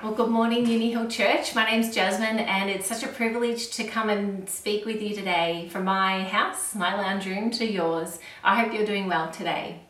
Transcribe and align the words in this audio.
Well, 0.00 0.12
good 0.12 0.30
morning, 0.30 0.64
Uni 0.64 0.92
Hill 0.92 1.08
Church. 1.08 1.56
My 1.56 1.64
name's 1.68 1.92
Jasmine, 1.92 2.38
and 2.38 2.70
it's 2.70 2.86
such 2.86 3.02
a 3.02 3.08
privilege 3.08 3.70
to 3.70 3.84
come 3.84 4.08
and 4.10 4.48
speak 4.48 4.84
with 4.84 5.02
you 5.02 5.12
today 5.12 5.68
from 5.72 5.86
my 5.86 6.22
house, 6.22 6.72
my 6.76 6.94
lounge 6.94 7.26
room, 7.26 7.50
to 7.52 7.66
yours. 7.66 8.20
I 8.44 8.60
hope 8.60 8.72
you're 8.72 8.86
doing 8.86 9.08
well 9.08 9.28
today. 9.32 9.80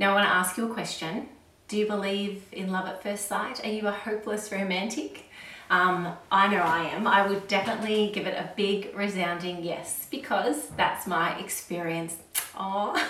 Now, 0.00 0.10
I 0.10 0.14
want 0.14 0.26
to 0.26 0.34
ask 0.34 0.56
you 0.56 0.68
a 0.68 0.74
question. 0.74 1.28
Do 1.68 1.78
you 1.78 1.86
believe 1.86 2.42
in 2.50 2.72
love 2.72 2.86
at 2.86 3.04
first 3.04 3.28
sight? 3.28 3.64
Are 3.64 3.70
you 3.70 3.86
a 3.86 3.92
hopeless 3.92 4.50
romantic? 4.50 5.26
Um, 5.70 6.16
I 6.32 6.48
know 6.48 6.62
I 6.62 6.88
am. 6.88 7.06
I 7.06 7.24
would 7.24 7.46
definitely 7.46 8.10
give 8.12 8.26
it 8.26 8.34
a 8.34 8.50
big, 8.56 8.96
resounding 8.96 9.62
yes 9.62 10.08
because 10.10 10.70
that's 10.70 11.06
my 11.06 11.38
experience. 11.38 12.16
Oh, 12.58 13.00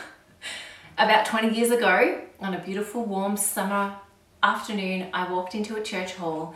about 0.98 1.25
20 1.25 1.57
years 1.57 1.71
ago, 1.71 2.21
on 2.41 2.53
a 2.53 2.62
beautiful, 2.62 3.07
warm 3.07 3.39
summer 3.39 3.96
afternoon, 4.47 5.09
I 5.13 5.29
walked 5.29 5.57
into 5.57 5.75
a 5.75 5.83
church 5.83 6.15
hall 6.15 6.55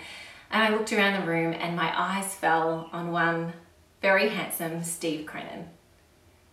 and 0.52 0.62
I 0.62 0.70
looked 0.70 0.92
around 0.92 1.20
the 1.20 1.26
room 1.26 1.52
and 1.52 1.74
my 1.74 1.92
eyes 2.00 2.32
fell 2.32 2.88
on 2.92 3.10
one 3.10 3.52
very 4.00 4.28
handsome 4.28 4.84
Steve 4.84 5.26
Crennan. 5.26 5.68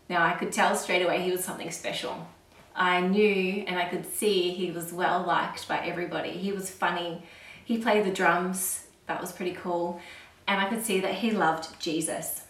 Now 0.10 0.26
I 0.26 0.32
could 0.32 0.52
tell 0.52 0.76
straight 0.76 1.04
away 1.06 1.22
he 1.22 1.32
was 1.32 1.44
something 1.44 1.70
special. 1.70 2.28
I 2.76 3.02
knew 3.02 3.64
and 3.68 3.78
I 3.78 3.86
could 3.86 4.12
see 4.12 4.50
he 4.50 4.72
was 4.72 4.92
well 4.92 5.22
liked 5.22 5.68
by 5.68 5.78
everybody. 5.86 6.32
He 6.32 6.52
was 6.52 6.72
funny. 6.72 7.22
He 7.64 7.78
played 7.78 8.04
the 8.04 8.12
drums. 8.12 8.88
That 9.06 9.22
was 9.22 9.32
pretty 9.32 9.54
cool. 9.54 10.02
And 10.48 10.60
I 10.60 10.68
could 10.68 10.84
see 10.84 11.00
that 11.02 11.14
he 11.14 11.30
loved 11.30 11.80
Jesus. 11.80 12.46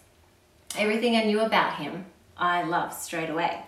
Everything 0.78 1.14
I 1.14 1.24
knew 1.24 1.40
about 1.40 1.74
him, 1.74 2.06
I 2.38 2.62
loved 2.62 2.94
straight 2.94 3.28
away. 3.28 3.64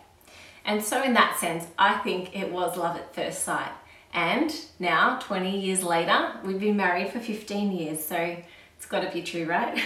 And 0.65 0.83
so, 0.83 1.03
in 1.03 1.13
that 1.15 1.39
sense, 1.39 1.67
I 1.79 1.99
think 1.99 2.35
it 2.35 2.51
was 2.51 2.79
love 2.79 2.97
at 2.97 3.15
first 3.15 3.43
sight. 3.43 3.73
And 4.13 4.55
now, 4.79 5.19
20 5.21 5.61
years 5.61 5.83
later, 5.83 6.33
we've 6.45 6.59
been 6.59 6.77
married 6.77 7.11
for 7.11 7.21
15 7.21 7.73
years, 7.73 8.05
so 8.05 8.37
it's 8.77 8.87
got 8.87 9.01
to 9.01 9.11
be 9.11 9.23
true, 9.23 9.47
right? 9.47 9.81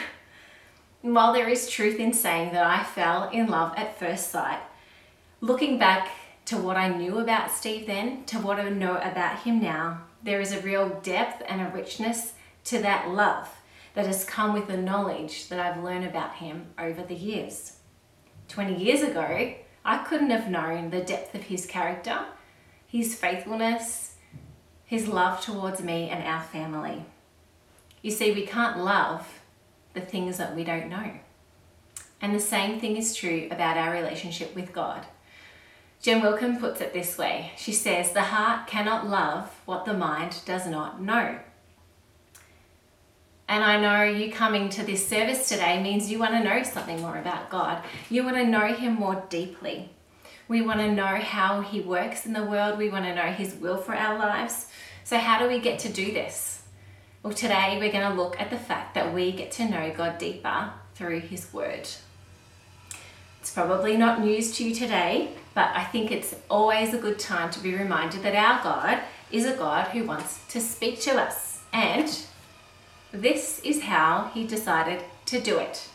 and 1.03 1.15
while 1.15 1.33
there 1.33 1.49
is 1.49 1.69
truth 1.69 2.01
in 2.01 2.13
saying 2.13 2.53
that 2.53 2.67
I 2.67 2.83
fell 2.83 3.29
in 3.31 3.49
love 3.49 3.75
at 3.77 3.99
first 3.99 4.31
sight, 4.31 4.61
looking 5.41 5.79
back 5.79 6.09
to 6.47 6.57
what 6.57 6.77
I 6.77 6.89
knew 6.89 7.19
about 7.19 7.51
Steve 7.51 7.87
then, 7.87 8.25
to 8.27 8.39
what 8.39 8.59
I 8.59 8.69
know 8.71 8.97
about 8.97 9.41
him 9.41 9.61
now, 9.61 10.03
there 10.23 10.41
is 10.41 10.53
a 10.53 10.61
real 10.61 11.01
depth 11.03 11.43
and 11.47 11.61
a 11.61 11.71
richness 11.75 12.33
to 12.65 12.81
that 12.81 13.11
love 13.11 13.49
that 13.95 14.07
has 14.07 14.25
come 14.25 14.55
with 14.55 14.67
the 14.67 14.77
knowledge 14.77 15.49
that 15.49 15.61
I've 15.61 15.83
learned 15.83 16.07
about 16.07 16.37
him 16.37 16.67
over 16.79 17.03
the 17.03 17.15
years. 17.15 17.77
20 18.49 18.83
years 18.83 19.03
ago, 19.03 19.55
I 19.85 19.99
couldn't 19.99 20.31
have 20.31 20.51
known 20.51 20.91
the 20.91 21.03
depth 21.03 21.35
of 21.35 21.43
his 21.43 21.67
character, 21.67 22.25
his 22.87 23.15
faithfulness, 23.15 24.14
his 24.87 25.09
love 25.09 25.41
towards 25.41 25.83
me 25.83 26.09
and 26.09 26.23
our 26.25 26.43
family. 26.43 27.05
You 28.03 28.11
see, 28.11 28.33
we 28.33 28.47
can't 28.47 28.85
love 28.85 29.41
the 29.95 30.01
things 30.01 30.37
that 30.39 30.55
we 30.55 30.65
don't 30.65 30.89
know. 30.89 31.13
And 32.21 32.35
the 32.35 32.41
same 32.41 32.81
thing 32.81 32.97
is 32.97 33.15
true 33.15 33.49
about 33.51 33.77
our 33.77 33.93
relationship 33.93 34.55
with 34.55 34.73
God. 34.73 35.07
Jen 36.01 36.21
Wilkin 36.21 36.59
puts 36.59 36.83
it 36.83 36.93
this 36.93 37.17
way 37.17 37.53
She 37.57 37.73
says, 37.73 38.13
The 38.13 38.23
heart 38.23 38.67
cannot 38.67 39.09
love 39.09 39.51
what 39.65 39.87
the 39.87 39.95
mind 39.95 40.41
does 40.45 40.67
not 40.67 41.01
know. 41.01 41.39
And 43.49 43.63
I 43.63 43.81
know 43.81 44.03
you 44.05 44.33
coming 44.33 44.69
to 44.71 44.83
this 44.83 45.07
service 45.07 45.49
today 45.49 45.83
means 45.83 46.11
you 46.11 46.19
want 46.19 46.33
to 46.33 46.45
know 46.45 46.63
something 46.63 47.01
more 47.01 47.19
about 47.19 47.51
God. 47.51 47.83
You 48.11 48.25
want 48.25 48.37
to 48.37 48.47
know 48.47 48.73
Him 48.75 48.95
more 48.95 49.25
deeply. 49.29 49.91
We 50.49 50.63
want 50.63 50.81
to 50.81 50.93
know 50.93 51.17
how 51.17 51.61
He 51.61 51.81
works 51.81 52.27
in 52.27 52.33
the 52.33 52.45
world. 52.45 52.79
We 52.79 52.91
want 52.91 53.05
to 53.05 53.15
know 53.15 53.33
His 53.33 53.55
will 53.55 53.77
for 53.77 53.95
our 53.95 54.19
lives. 54.19 54.67
So, 55.05 55.19
how 55.19 55.39
do 55.39 55.49
we 55.49 55.61
get 55.61 55.79
to 55.81 55.89
do 55.89 56.13
this? 56.13 56.63
Well, 57.23 57.33
today 57.33 57.77
we're 57.79 57.93
going 57.93 58.11
to 58.11 58.21
look 58.21 58.41
at 58.41 58.51
the 58.51 58.57
fact 58.57 58.95
that 58.95 59.15
we 59.15 59.33
get 59.33 59.53
to 59.53 59.69
know 59.69 59.93
God 59.95 60.19
deeper 60.19 60.73
through 60.95 61.21
His 61.21 61.53
Word. 61.53 61.89
It's 63.41 63.53
probably 63.53 63.97
not 63.97 64.21
news 64.21 64.57
to 64.57 64.65
you 64.65 64.75
today, 64.75 65.33
but 65.55 65.71
I 65.75 65.85
think 65.85 66.11
it's 66.11 66.35
always 66.49 66.95
a 66.95 66.99
good 66.99 67.19
time 67.19 67.51
to 67.51 67.61
be 67.61 67.75
reminded 67.75 68.23
that 68.23 68.35
our 68.35 68.63
God 68.63 69.03
is 69.31 69.45
a 69.45 69.57
God 69.57 69.89
who 69.89 70.05
wants 70.05 70.41
to 70.49 70.61
speak 70.61 71.01
to 71.03 71.21
us. 71.21 71.61
And 71.73 72.09
this 73.13 73.61
is 73.61 73.83
how 73.83 74.31
He 74.33 74.47
decided 74.47 75.05
to 75.27 75.41
do 75.41 75.59
it 75.59 75.89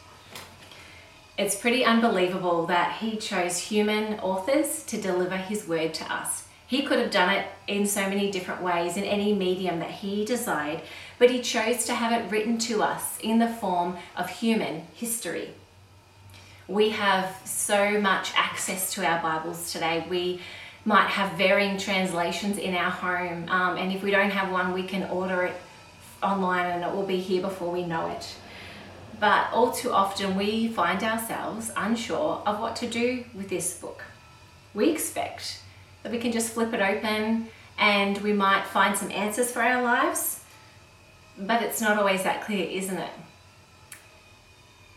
it's 1.39 1.55
pretty 1.55 1.85
unbelievable 1.85 2.65
that 2.65 2.97
he 2.99 3.15
chose 3.15 3.57
human 3.57 4.19
authors 4.19 4.83
to 4.83 4.99
deliver 4.99 5.37
his 5.37 5.65
word 5.69 5.93
to 5.93 6.13
us. 6.13 6.48
He 6.69 6.83
could 6.83 6.99
have 6.99 7.09
done 7.09 7.31
it 7.31 7.47
in 7.67 7.87
so 7.87 8.07
many 8.07 8.29
different 8.29 8.61
ways, 8.61 8.95
in 8.95 9.03
any 9.03 9.33
medium 9.33 9.79
that 9.79 9.89
he 9.89 10.23
desired, 10.23 10.81
but 11.17 11.31
he 11.31 11.41
chose 11.41 11.85
to 11.85 11.95
have 11.95 12.11
it 12.11 12.29
written 12.29 12.59
to 12.59 12.83
us 12.83 13.17
in 13.23 13.39
the 13.39 13.47
form 13.47 13.97
of 14.15 14.29
human 14.29 14.83
history. 14.93 15.49
We 16.67 16.89
have 16.89 17.35
so 17.43 17.99
much 17.99 18.31
access 18.35 18.93
to 18.93 19.03
our 19.03 19.19
Bibles 19.19 19.73
today. 19.73 20.05
We 20.07 20.41
might 20.85 21.07
have 21.07 21.35
varying 21.39 21.79
translations 21.79 22.59
in 22.59 22.75
our 22.75 22.91
home, 22.91 23.49
um, 23.49 23.77
and 23.77 23.91
if 23.91 24.03
we 24.03 24.11
don't 24.11 24.29
have 24.29 24.51
one, 24.51 24.71
we 24.71 24.83
can 24.83 25.09
order 25.09 25.45
it 25.45 25.55
online 26.21 26.67
and 26.67 26.83
it 26.83 26.95
will 26.95 27.07
be 27.07 27.17
here 27.17 27.41
before 27.41 27.71
we 27.71 27.83
know 27.83 28.11
it. 28.11 28.35
But 29.19 29.51
all 29.51 29.71
too 29.71 29.91
often, 29.91 30.35
we 30.37 30.67
find 30.67 31.03
ourselves 31.03 31.71
unsure 31.75 32.43
of 32.45 32.59
what 32.59 32.75
to 32.75 32.87
do 32.87 33.25
with 33.33 33.49
this 33.49 33.73
book. 33.79 34.03
We 34.75 34.91
expect 34.91 35.61
that 36.03 36.11
we 36.11 36.17
can 36.17 36.31
just 36.31 36.53
flip 36.53 36.73
it 36.73 36.81
open 36.81 37.47
and 37.77 38.17
we 38.19 38.33
might 38.33 38.65
find 38.65 38.97
some 38.97 39.11
answers 39.11 39.51
for 39.51 39.61
our 39.61 39.81
lives, 39.81 40.43
but 41.37 41.61
it's 41.61 41.81
not 41.81 41.97
always 41.97 42.23
that 42.23 42.41
clear, 42.41 42.67
isn't 42.67 42.97
it? 42.97 43.11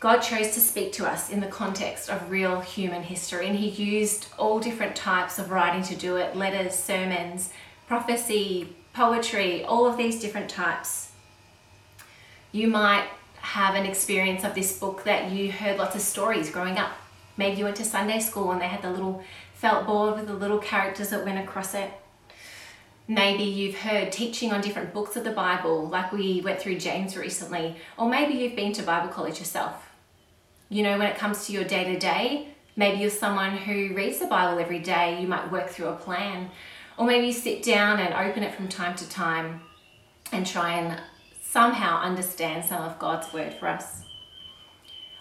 God 0.00 0.18
chose 0.18 0.52
to 0.54 0.60
speak 0.60 0.92
to 0.94 1.06
us 1.06 1.30
in 1.30 1.38
the 1.38 1.46
context 1.46 2.10
of 2.10 2.28
real 2.28 2.60
human 2.60 3.04
history, 3.04 3.46
and 3.46 3.56
He 3.56 3.68
used 3.68 4.26
all 4.36 4.58
different 4.58 4.96
types 4.96 5.38
of 5.38 5.52
writing 5.52 5.84
to 5.84 5.94
do 5.94 6.16
it 6.16 6.34
letters, 6.34 6.74
sermons, 6.74 7.52
prophecy, 7.86 8.74
poetry, 8.92 9.62
all 9.62 9.86
of 9.86 9.96
these 9.96 10.20
different 10.20 10.50
types. 10.50 11.12
You 12.50 12.66
might 12.66 13.06
have 13.36 13.76
an 13.76 13.86
experience 13.86 14.42
of 14.42 14.56
this 14.56 14.76
book 14.76 15.04
that 15.04 15.30
you 15.30 15.52
heard 15.52 15.78
lots 15.78 15.94
of 15.94 16.00
stories 16.00 16.50
growing 16.50 16.78
up. 16.78 16.92
Maybe 17.36 17.58
you 17.58 17.64
went 17.64 17.76
to 17.76 17.84
Sunday 17.84 18.18
school 18.18 18.50
and 18.50 18.60
they 18.60 18.66
had 18.66 18.82
the 18.82 18.90
little 18.90 19.22
felt 19.62 19.86
board 19.86 20.16
with 20.16 20.26
the 20.26 20.34
little 20.34 20.58
characters 20.58 21.10
that 21.10 21.24
went 21.24 21.38
across 21.38 21.72
it. 21.72 21.88
Maybe 23.06 23.44
you've 23.44 23.76
heard 23.76 24.10
teaching 24.10 24.50
on 24.50 24.60
different 24.60 24.92
books 24.92 25.14
of 25.14 25.22
the 25.22 25.30
Bible, 25.30 25.88
like 25.88 26.10
we 26.10 26.40
went 26.40 26.60
through 26.60 26.80
James 26.80 27.16
recently, 27.16 27.76
or 27.96 28.08
maybe 28.08 28.34
you've 28.34 28.56
been 28.56 28.72
to 28.72 28.82
Bible 28.82 29.08
college 29.08 29.38
yourself. 29.38 29.88
You 30.68 30.82
know, 30.82 30.98
when 30.98 31.06
it 31.06 31.16
comes 31.16 31.46
to 31.46 31.52
your 31.52 31.62
day 31.62 31.84
to 31.84 31.96
day, 31.96 32.48
maybe 32.74 32.98
you're 33.02 33.10
someone 33.10 33.56
who 33.56 33.94
reads 33.94 34.18
the 34.18 34.26
Bible 34.26 34.58
every 34.58 34.80
day, 34.80 35.20
you 35.20 35.28
might 35.28 35.52
work 35.52 35.68
through 35.68 35.90
a 35.90 35.94
plan, 35.94 36.50
or 36.98 37.06
maybe 37.06 37.28
you 37.28 37.32
sit 37.32 37.62
down 37.62 38.00
and 38.00 38.14
open 38.14 38.42
it 38.42 38.56
from 38.56 38.66
time 38.66 38.96
to 38.96 39.08
time 39.08 39.60
and 40.32 40.44
try 40.44 40.72
and 40.72 41.00
somehow 41.40 42.00
understand 42.00 42.64
some 42.64 42.82
of 42.82 42.98
God's 42.98 43.32
word 43.32 43.54
for 43.54 43.68
us. 43.68 44.02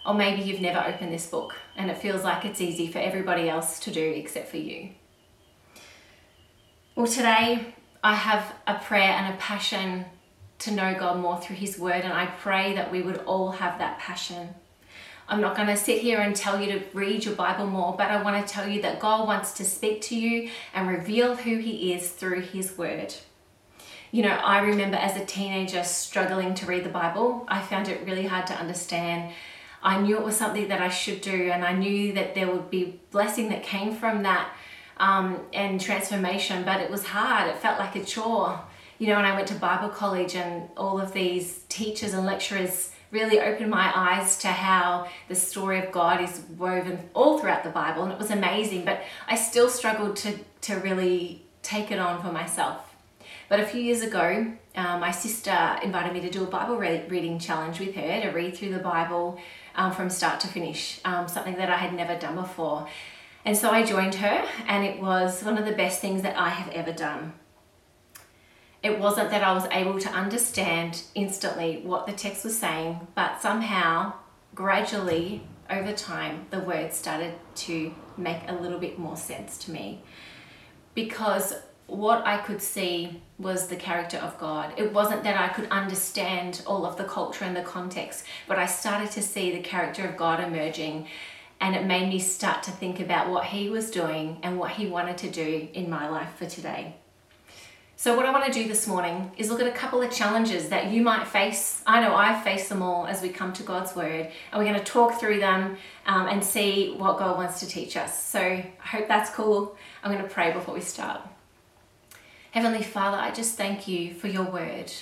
Or 0.04 0.14
maybe 0.14 0.42
you've 0.42 0.60
never 0.60 0.84
opened 0.86 1.12
this 1.12 1.26
book 1.26 1.54
and 1.76 1.90
it 1.90 1.98
feels 1.98 2.24
like 2.24 2.44
it's 2.44 2.60
easy 2.60 2.88
for 2.88 2.98
everybody 2.98 3.48
else 3.48 3.78
to 3.80 3.90
do 3.90 4.02
except 4.02 4.48
for 4.48 4.56
you. 4.56 4.90
Well, 6.96 7.06
today 7.06 7.74
I 8.02 8.14
have 8.14 8.54
a 8.66 8.74
prayer 8.74 9.12
and 9.12 9.32
a 9.32 9.36
passion 9.38 10.04
to 10.60 10.72
know 10.72 10.94
God 10.98 11.18
more 11.18 11.40
through 11.40 11.56
His 11.56 11.78
Word, 11.78 12.02
and 12.04 12.12
I 12.12 12.26
pray 12.26 12.74
that 12.74 12.92
we 12.92 13.02
would 13.02 13.18
all 13.18 13.50
have 13.52 13.78
that 13.78 13.98
passion. 13.98 14.50
I'm 15.28 15.40
not 15.40 15.56
going 15.56 15.68
to 15.68 15.76
sit 15.76 16.02
here 16.02 16.20
and 16.20 16.36
tell 16.36 16.60
you 16.60 16.72
to 16.72 16.84
read 16.92 17.24
your 17.24 17.34
Bible 17.34 17.66
more, 17.66 17.96
but 17.96 18.10
I 18.10 18.22
want 18.22 18.46
to 18.46 18.52
tell 18.52 18.68
you 18.68 18.82
that 18.82 19.00
God 19.00 19.26
wants 19.26 19.54
to 19.54 19.64
speak 19.64 20.02
to 20.02 20.16
you 20.16 20.50
and 20.74 20.86
reveal 20.86 21.34
who 21.34 21.58
He 21.58 21.92
is 21.94 22.10
through 22.10 22.42
His 22.42 22.76
Word 22.76 23.14
you 24.12 24.22
know, 24.22 24.28
I 24.28 24.60
remember 24.60 24.98
as 24.98 25.16
a 25.16 25.24
teenager 25.24 25.82
struggling 25.82 26.54
to 26.56 26.66
read 26.66 26.84
the 26.84 26.90
Bible. 26.90 27.46
I 27.48 27.62
found 27.62 27.88
it 27.88 28.04
really 28.04 28.26
hard 28.26 28.46
to 28.48 28.54
understand. 28.54 29.32
I 29.82 30.00
knew 30.00 30.16
it 30.16 30.24
was 30.24 30.36
something 30.36 30.68
that 30.68 30.80
I 30.80 30.88
should 30.88 31.20
do, 31.20 31.50
and 31.50 31.64
I 31.64 31.72
knew 31.72 32.12
that 32.12 32.34
there 32.34 32.48
would 32.48 32.70
be 32.70 33.00
blessing 33.10 33.48
that 33.48 33.62
came 33.62 33.94
from 33.94 34.22
that 34.22 34.52
um, 34.98 35.40
and 35.52 35.80
transformation, 35.80 36.64
but 36.64 36.80
it 36.80 36.90
was 36.90 37.04
hard. 37.04 37.48
It 37.48 37.58
felt 37.58 37.78
like 37.78 37.96
a 37.96 38.04
chore. 38.04 38.60
You 38.98 39.08
know, 39.08 39.16
when 39.16 39.24
I 39.24 39.34
went 39.34 39.48
to 39.48 39.54
Bible 39.54 39.88
college, 39.88 40.36
and 40.36 40.68
all 40.76 41.00
of 41.00 41.12
these 41.12 41.64
teachers 41.68 42.14
and 42.14 42.24
lecturers 42.24 42.92
really 43.10 43.40
opened 43.40 43.70
my 43.70 43.92
eyes 43.94 44.38
to 44.38 44.48
how 44.48 45.08
the 45.28 45.34
story 45.34 45.78
of 45.78 45.90
God 45.92 46.20
is 46.20 46.42
woven 46.56 47.10
all 47.12 47.38
throughout 47.38 47.64
the 47.64 47.70
Bible, 47.70 48.04
and 48.04 48.12
it 48.12 48.18
was 48.18 48.30
amazing, 48.30 48.84
but 48.84 49.02
I 49.26 49.34
still 49.34 49.68
struggled 49.68 50.16
to, 50.16 50.38
to 50.62 50.76
really 50.76 51.44
take 51.62 51.90
it 51.90 51.98
on 51.98 52.22
for 52.22 52.32
myself. 52.32 52.94
But 53.48 53.60
a 53.60 53.66
few 53.66 53.82
years 53.82 54.02
ago, 54.02 54.46
um, 54.76 55.00
my 55.00 55.10
sister 55.10 55.78
invited 55.82 56.14
me 56.14 56.20
to 56.20 56.30
do 56.30 56.44
a 56.44 56.46
Bible 56.46 56.76
re- 56.76 57.04
reading 57.08 57.38
challenge 57.38 57.80
with 57.80 57.94
her 57.94 58.22
to 58.22 58.28
read 58.28 58.56
through 58.56 58.70
the 58.70 58.78
Bible 58.78 59.38
um, 59.74 59.92
from 59.92 60.10
start 60.10 60.40
to 60.40 60.48
finish, 60.48 61.00
um, 61.04 61.28
something 61.28 61.56
that 61.56 61.70
I 61.70 61.76
had 61.76 61.94
never 61.94 62.18
done 62.18 62.36
before. 62.36 62.88
And 63.44 63.56
so 63.56 63.70
I 63.70 63.84
joined 63.84 64.16
her, 64.16 64.46
and 64.68 64.84
it 64.84 65.00
was 65.00 65.42
one 65.42 65.58
of 65.58 65.64
the 65.64 65.72
best 65.72 66.00
things 66.00 66.22
that 66.22 66.38
I 66.38 66.50
have 66.50 66.72
ever 66.72 66.92
done. 66.92 67.32
It 68.82 68.98
wasn't 68.98 69.30
that 69.30 69.42
I 69.42 69.52
was 69.52 69.66
able 69.70 69.98
to 70.00 70.08
understand 70.08 71.02
instantly 71.14 71.80
what 71.84 72.06
the 72.06 72.12
text 72.12 72.44
was 72.44 72.58
saying, 72.58 73.06
but 73.14 73.40
somehow, 73.40 74.14
gradually, 74.54 75.46
over 75.70 75.92
time, 75.92 76.46
the 76.50 76.58
words 76.60 76.96
started 76.96 77.34
to 77.54 77.94
make 78.16 78.40
a 78.48 78.54
little 78.54 78.78
bit 78.78 78.98
more 78.98 79.16
sense 79.16 79.56
to 79.58 79.70
me. 79.70 80.02
Because 80.94 81.54
what 81.86 82.26
I 82.26 82.38
could 82.38 82.62
see 82.62 83.20
was 83.38 83.66
the 83.66 83.76
character 83.76 84.16
of 84.18 84.38
God. 84.38 84.72
It 84.76 84.92
wasn't 84.92 85.24
that 85.24 85.36
I 85.36 85.52
could 85.52 85.68
understand 85.70 86.62
all 86.66 86.86
of 86.86 86.96
the 86.96 87.04
culture 87.04 87.44
and 87.44 87.56
the 87.56 87.62
context, 87.62 88.24
but 88.48 88.58
I 88.58 88.66
started 88.66 89.10
to 89.12 89.22
see 89.22 89.52
the 89.52 89.60
character 89.60 90.06
of 90.06 90.16
God 90.16 90.40
emerging 90.40 91.06
and 91.60 91.76
it 91.76 91.86
made 91.86 92.08
me 92.08 92.18
start 92.18 92.64
to 92.64 92.72
think 92.72 92.98
about 92.98 93.30
what 93.30 93.44
He 93.44 93.70
was 93.70 93.90
doing 93.90 94.38
and 94.42 94.58
what 94.58 94.72
He 94.72 94.86
wanted 94.86 95.16
to 95.18 95.30
do 95.30 95.68
in 95.72 95.88
my 95.88 96.08
life 96.08 96.34
for 96.36 96.46
today. 96.46 96.96
So, 97.94 98.16
what 98.16 98.26
I 98.26 98.32
want 98.32 98.44
to 98.46 98.52
do 98.52 98.66
this 98.66 98.88
morning 98.88 99.30
is 99.36 99.48
look 99.48 99.60
at 99.60 99.68
a 99.68 99.70
couple 99.70 100.02
of 100.02 100.10
challenges 100.10 100.70
that 100.70 100.90
you 100.90 101.02
might 101.02 101.28
face. 101.28 101.80
I 101.86 102.00
know 102.00 102.16
I 102.16 102.42
face 102.42 102.68
them 102.68 102.82
all 102.82 103.06
as 103.06 103.22
we 103.22 103.28
come 103.28 103.52
to 103.52 103.62
God's 103.62 103.94
Word, 103.94 104.28
and 104.50 104.58
we're 104.58 104.64
going 104.64 104.76
to 104.76 104.84
talk 104.84 105.20
through 105.20 105.38
them 105.38 105.76
um, 106.06 106.26
and 106.26 106.42
see 106.42 106.96
what 106.96 107.20
God 107.20 107.36
wants 107.36 107.60
to 107.60 107.66
teach 107.68 107.96
us. 107.96 108.20
So, 108.24 108.40
I 108.40 108.72
hope 108.84 109.06
that's 109.06 109.30
cool. 109.30 109.76
I'm 110.02 110.10
going 110.10 110.24
to 110.24 110.28
pray 110.28 110.52
before 110.52 110.74
we 110.74 110.80
start. 110.80 111.20
Heavenly 112.52 112.82
Father, 112.82 113.16
I 113.16 113.30
just 113.30 113.56
thank 113.56 113.88
you 113.88 114.12
for 114.12 114.28
your 114.28 114.44
Word. 114.44 114.92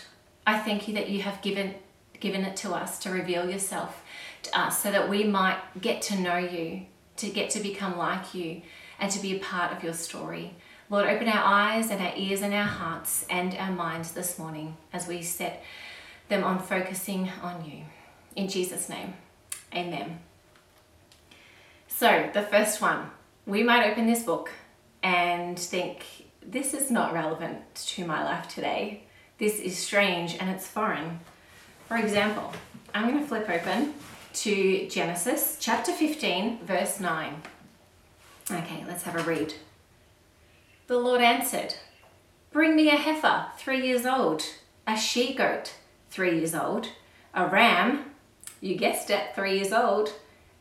I 0.46 0.60
thank 0.60 0.86
you 0.86 0.94
that 0.94 1.08
you 1.08 1.22
have 1.22 1.42
given 1.42 1.74
given 2.20 2.44
it 2.44 2.54
to 2.54 2.72
us 2.72 3.00
to 3.00 3.10
reveal 3.10 3.50
yourself 3.50 4.04
to 4.42 4.56
us 4.56 4.80
so 4.80 4.92
that 4.92 5.08
we 5.08 5.24
might 5.24 5.58
get 5.80 6.00
to 6.02 6.20
know 6.20 6.36
you, 6.36 6.82
to 7.16 7.28
get 7.28 7.50
to 7.50 7.58
become 7.58 7.98
like 7.98 8.34
you, 8.34 8.62
and 9.00 9.10
to 9.10 9.20
be 9.20 9.34
a 9.34 9.40
part 9.40 9.72
of 9.72 9.82
your 9.82 9.94
story. 9.94 10.54
Lord, 10.90 11.08
open 11.08 11.26
our 11.26 11.42
eyes 11.42 11.90
and 11.90 12.00
our 12.00 12.12
ears 12.16 12.42
and 12.42 12.54
our 12.54 12.66
hearts 12.66 13.26
and 13.28 13.56
our 13.56 13.72
minds 13.72 14.12
this 14.12 14.38
morning 14.38 14.76
as 14.92 15.08
we 15.08 15.20
set 15.20 15.64
them 16.28 16.44
on 16.44 16.60
focusing 16.60 17.30
on 17.42 17.64
you. 17.64 17.82
In 18.36 18.46
Jesus' 18.46 18.88
name, 18.88 19.14
amen. 19.74 20.20
So, 21.88 22.30
the 22.32 22.42
first 22.42 22.80
one, 22.80 23.10
we 23.44 23.64
might 23.64 23.90
open 23.90 24.06
this 24.06 24.22
book 24.22 24.52
and 25.02 25.58
think, 25.58 26.04
this 26.44 26.74
is 26.74 26.90
not 26.90 27.12
relevant 27.12 27.74
to 27.74 28.04
my 28.04 28.24
life 28.24 28.48
today. 28.48 29.04
This 29.38 29.58
is 29.58 29.78
strange 29.78 30.36
and 30.38 30.50
it's 30.50 30.66
foreign. 30.66 31.20
For 31.86 31.96
example, 31.96 32.52
I'm 32.94 33.08
going 33.08 33.20
to 33.20 33.26
flip 33.26 33.48
open 33.48 33.94
to 34.32 34.88
Genesis 34.88 35.56
chapter 35.60 35.92
15, 35.92 36.60
verse 36.64 37.00
9. 37.00 37.42
Okay, 38.50 38.84
let's 38.86 39.04
have 39.04 39.16
a 39.16 39.22
read. 39.22 39.54
The 40.86 40.98
Lord 40.98 41.20
answered, 41.20 41.74
Bring 42.52 42.74
me 42.74 42.88
a 42.88 42.96
heifer, 42.96 43.46
three 43.58 43.86
years 43.86 44.04
old, 44.04 44.42
a 44.86 44.96
she 44.96 45.34
goat, 45.34 45.74
three 46.10 46.38
years 46.38 46.54
old, 46.54 46.88
a 47.32 47.46
ram, 47.46 48.06
you 48.60 48.74
guessed 48.74 49.08
it, 49.10 49.34
three 49.34 49.56
years 49.56 49.72
old, 49.72 50.12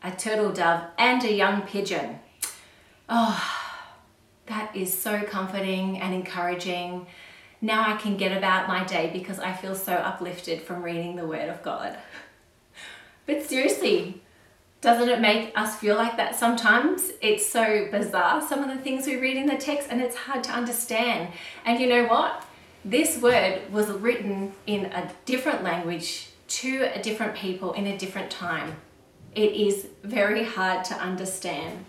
a 0.02 0.12
turtle 0.12 0.52
dove, 0.52 0.84
and 0.96 1.24
a 1.24 1.32
young 1.32 1.62
pigeon. 1.62 2.20
Oh, 3.08 3.59
that 4.50 4.74
is 4.74 4.92
so 4.92 5.22
comforting 5.22 6.00
and 6.00 6.12
encouraging. 6.12 7.06
Now 7.60 7.88
I 7.88 7.96
can 7.96 8.16
get 8.16 8.36
about 8.36 8.66
my 8.66 8.84
day 8.84 9.08
because 9.12 9.38
I 9.38 9.52
feel 9.52 9.74
so 9.74 9.94
uplifted 9.94 10.62
from 10.62 10.82
reading 10.82 11.16
the 11.16 11.26
Word 11.26 11.48
of 11.48 11.62
God. 11.62 11.96
But 13.26 13.44
seriously, 13.44 14.22
doesn't 14.80 15.08
it 15.08 15.20
make 15.20 15.52
us 15.56 15.76
feel 15.76 15.94
like 15.94 16.16
that 16.16 16.34
sometimes? 16.34 17.12
It's 17.22 17.46
so 17.46 17.86
bizarre, 17.92 18.46
some 18.46 18.64
of 18.64 18.76
the 18.76 18.82
things 18.82 19.06
we 19.06 19.16
read 19.16 19.36
in 19.36 19.46
the 19.46 19.56
text, 19.56 19.88
and 19.88 20.00
it's 20.00 20.16
hard 20.16 20.42
to 20.44 20.50
understand. 20.50 21.32
And 21.64 21.78
you 21.78 21.86
know 21.86 22.06
what? 22.06 22.44
This 22.84 23.20
word 23.22 23.60
was 23.70 23.88
written 23.88 24.52
in 24.66 24.86
a 24.86 25.12
different 25.26 25.62
language 25.62 26.30
to 26.48 26.90
a 26.92 27.00
different 27.00 27.36
people 27.36 27.72
in 27.74 27.86
a 27.86 27.96
different 27.96 28.30
time. 28.32 28.74
It 29.34 29.52
is 29.52 29.86
very 30.02 30.42
hard 30.42 30.84
to 30.86 30.94
understand. 30.94 31.84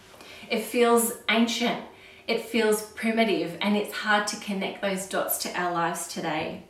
It 0.50 0.63
feels 0.63 1.13
ancient, 1.28 1.81
it 2.31 2.45
feels 2.45 2.81
primitive, 2.81 3.57
and 3.62 3.78
it's 3.78 3.94
hard 3.94 4.28
to 4.28 4.38
connect 4.38 4.81
those 4.81 5.07
dots 5.07 5.38
to 5.39 5.60
our 5.60 5.72
lives 5.72 6.07
today. 6.07 6.63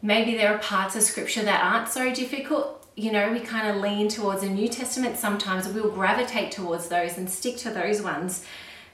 Maybe 0.00 0.36
there 0.36 0.54
are 0.54 0.58
parts 0.58 0.96
of 0.96 1.02
scripture 1.02 1.42
that 1.42 1.64
aren't 1.64 1.88
so 1.88 2.14
difficult 2.14 2.76
you 2.96 3.12
know, 3.12 3.30
we 3.30 3.40
kind 3.40 3.68
of 3.68 3.82
lean 3.82 4.08
towards 4.08 4.40
the 4.40 4.48
New 4.48 4.68
Testament 4.68 5.18
sometimes, 5.18 5.68
we'll 5.68 5.90
gravitate 5.90 6.50
towards 6.50 6.88
those 6.88 7.18
and 7.18 7.28
stick 7.28 7.58
to 7.58 7.70
those 7.70 8.00
ones 8.00 8.44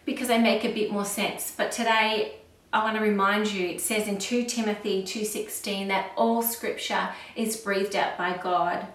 because 0.05 0.26
they 0.26 0.38
make 0.38 0.64
a 0.64 0.75
bit 0.75 0.91
more 0.91 1.05
sense. 1.05 1.55
But 1.56 1.70
today, 1.70 2.35
I 2.73 2.82
want 2.82 2.97
to 2.97 3.03
remind 3.03 3.53
you, 3.53 3.69
it 3.69 3.81
says 3.81 4.08
in 4.08 4.19
2 4.19 4.44
Timothy 4.47 5.05
2.16 5.05 5.87
that 5.88 6.11
all 6.17 6.43
scripture 6.43 7.11
is 7.37 7.56
breathed 7.56 7.94
out 7.94 8.19
by 8.19 8.37
God 8.37 8.87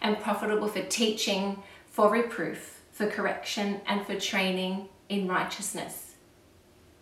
and 0.00 0.18
profitable 0.18 0.68
for 0.68 0.82
teaching, 0.82 1.62
for 1.86 2.10
reproof, 2.10 2.80
for 2.90 3.06
correction, 3.06 3.82
and 3.86 4.06
for 4.06 4.18
training 4.18 4.88
in 5.08 5.28
righteousness. 5.28 6.14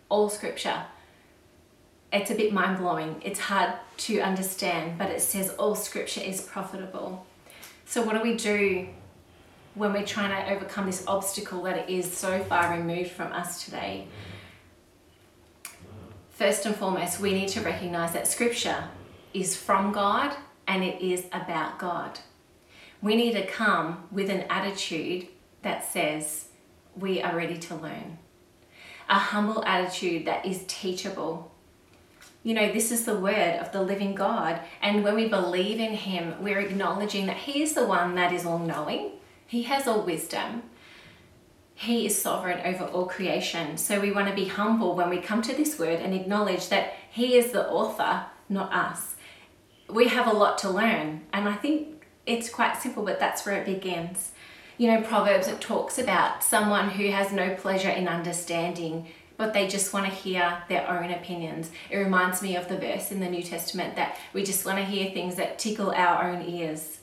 All 0.09 0.29
scripture. 0.29 0.83
It's 2.11 2.29
a 2.29 2.35
bit 2.35 2.53
mind 2.53 2.77
blowing. 2.77 3.21
It's 3.23 3.39
hard 3.39 3.73
to 3.97 4.19
understand, 4.19 4.97
but 4.97 5.09
it 5.09 5.21
says 5.21 5.49
all 5.51 5.75
scripture 5.75 6.21
is 6.21 6.41
profitable. 6.41 7.25
So, 7.85 8.03
what 8.03 8.13
do 8.15 8.21
we 8.21 8.35
do 8.35 8.87
when 9.75 9.93
we're 9.93 10.05
trying 10.05 10.29
to 10.29 10.53
overcome 10.53 10.85
this 10.85 11.03
obstacle 11.07 11.63
that 11.63 11.77
it 11.77 11.89
is 11.89 12.11
so 12.11 12.43
far 12.43 12.77
removed 12.77 13.11
from 13.11 13.31
us 13.31 13.65
today? 13.65 14.07
First 16.31 16.65
and 16.65 16.75
foremost, 16.75 17.19
we 17.19 17.33
need 17.33 17.49
to 17.49 17.61
recognize 17.61 18.13
that 18.13 18.27
Scripture 18.27 18.89
is 19.33 19.55
from 19.55 19.91
God 19.91 20.35
and 20.67 20.83
it 20.83 21.01
is 21.01 21.25
about 21.31 21.79
God. 21.79 22.19
We 23.01 23.15
need 23.15 23.33
to 23.33 23.45
come 23.45 24.05
with 24.11 24.29
an 24.29 24.41
attitude 24.49 25.27
that 25.61 25.85
says 25.85 26.49
we 26.97 27.21
are 27.21 27.35
ready 27.35 27.57
to 27.57 27.75
learn, 27.75 28.17
a 29.09 29.19
humble 29.19 29.63
attitude 29.65 30.25
that 30.25 30.45
is 30.45 30.63
teachable 30.67 31.53
you 32.43 32.53
know, 32.53 32.71
this 32.71 32.91
is 32.91 33.05
the 33.05 33.17
word 33.17 33.57
of 33.59 33.71
the 33.71 33.81
living 33.81 34.13
God. 34.13 34.59
And 34.81 35.03
when 35.03 35.15
we 35.15 35.29
believe 35.29 35.79
in 35.79 35.93
Him, 35.93 36.35
we're 36.41 36.59
acknowledging 36.59 37.25
that 37.27 37.37
He 37.37 37.63
is 37.63 37.73
the 37.73 37.85
one 37.85 38.15
that 38.15 38.33
is 38.33 38.45
all 38.45 38.59
knowing, 38.59 39.11
He 39.47 39.63
has 39.63 39.87
all 39.87 40.01
wisdom. 40.01 40.63
He 41.75 42.05
is 42.05 42.21
sovereign 42.21 42.61
over 42.65 42.83
all 42.85 43.07
creation. 43.07 43.77
So 43.77 43.99
we 43.99 44.11
want 44.11 44.27
to 44.29 44.35
be 44.35 44.45
humble 44.47 44.95
when 44.95 45.09
we 45.09 45.17
come 45.17 45.41
to 45.41 45.55
this 45.55 45.79
word 45.79 45.99
and 45.99 46.13
acknowledge 46.13 46.69
that 46.69 46.93
He 47.09 47.35
is 47.35 47.51
the 47.51 47.67
author, 47.67 48.25
not 48.47 48.73
us. 48.73 49.15
We 49.89 50.07
have 50.09 50.27
a 50.27 50.37
lot 50.37 50.57
to 50.59 50.69
learn. 50.69 51.21
And 51.31 51.47
I 51.47 51.55
think 51.55 52.05
it's 52.25 52.49
quite 52.49 52.77
simple, 52.77 53.03
but 53.03 53.19
that's 53.19 53.45
where 53.45 53.55
it 53.55 53.65
begins. 53.65 54.33
You 54.77 54.87
know, 54.87 55.01
Proverbs, 55.01 55.47
it 55.47 55.61
talks 55.61 55.99
about 55.99 56.43
someone 56.43 56.89
who 56.89 57.09
has 57.11 57.31
no 57.31 57.53
pleasure 57.55 57.89
in 57.89 58.07
understanding 58.07 59.07
but 59.37 59.53
they 59.53 59.67
just 59.67 59.93
want 59.93 60.05
to 60.05 60.11
hear 60.11 60.63
their 60.69 60.89
own 60.89 61.11
opinions. 61.11 61.71
It 61.89 61.97
reminds 61.97 62.41
me 62.41 62.55
of 62.55 62.67
the 62.67 62.77
verse 62.77 63.11
in 63.11 63.19
the 63.19 63.29
New 63.29 63.43
Testament 63.43 63.95
that 63.95 64.17
we 64.31 64.43
just 64.43 64.65
want 64.65 64.77
to 64.77 64.85
hear 64.85 65.11
things 65.11 65.35
that 65.35 65.59
tickle 65.59 65.91
our 65.91 66.29
own 66.29 66.43
ears. 66.43 66.99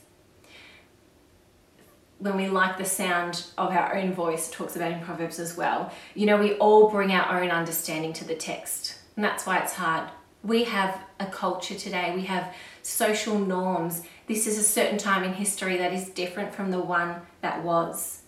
When 2.19 2.37
we 2.37 2.47
like 2.47 2.77
the 2.77 2.85
sound 2.85 3.45
of 3.57 3.71
our 3.71 3.95
own 3.95 4.13
voice, 4.13 4.49
it 4.49 4.53
talks 4.53 4.75
about 4.75 4.91
in 4.91 5.01
Proverbs 5.01 5.39
as 5.39 5.57
well. 5.57 5.91
You 6.13 6.27
know, 6.27 6.37
we 6.37 6.53
all 6.53 6.89
bring 6.89 7.11
our 7.11 7.41
own 7.41 7.49
understanding 7.49 8.13
to 8.13 8.25
the 8.25 8.35
text, 8.35 8.99
and 9.15 9.25
that's 9.25 9.45
why 9.45 9.57
it's 9.59 9.73
hard. 9.73 10.09
We 10.43 10.63
have 10.65 10.99
a 11.19 11.25
culture 11.25 11.75
today, 11.75 12.13
we 12.15 12.23
have 12.23 12.53
social 12.81 13.37
norms. 13.39 14.01
This 14.27 14.47
is 14.47 14.57
a 14.57 14.63
certain 14.63 14.97
time 14.97 15.23
in 15.23 15.33
history 15.33 15.77
that 15.77 15.93
is 15.93 16.09
different 16.09 16.53
from 16.53 16.71
the 16.71 16.79
one 16.79 17.21
that 17.41 17.63
was 17.63 18.21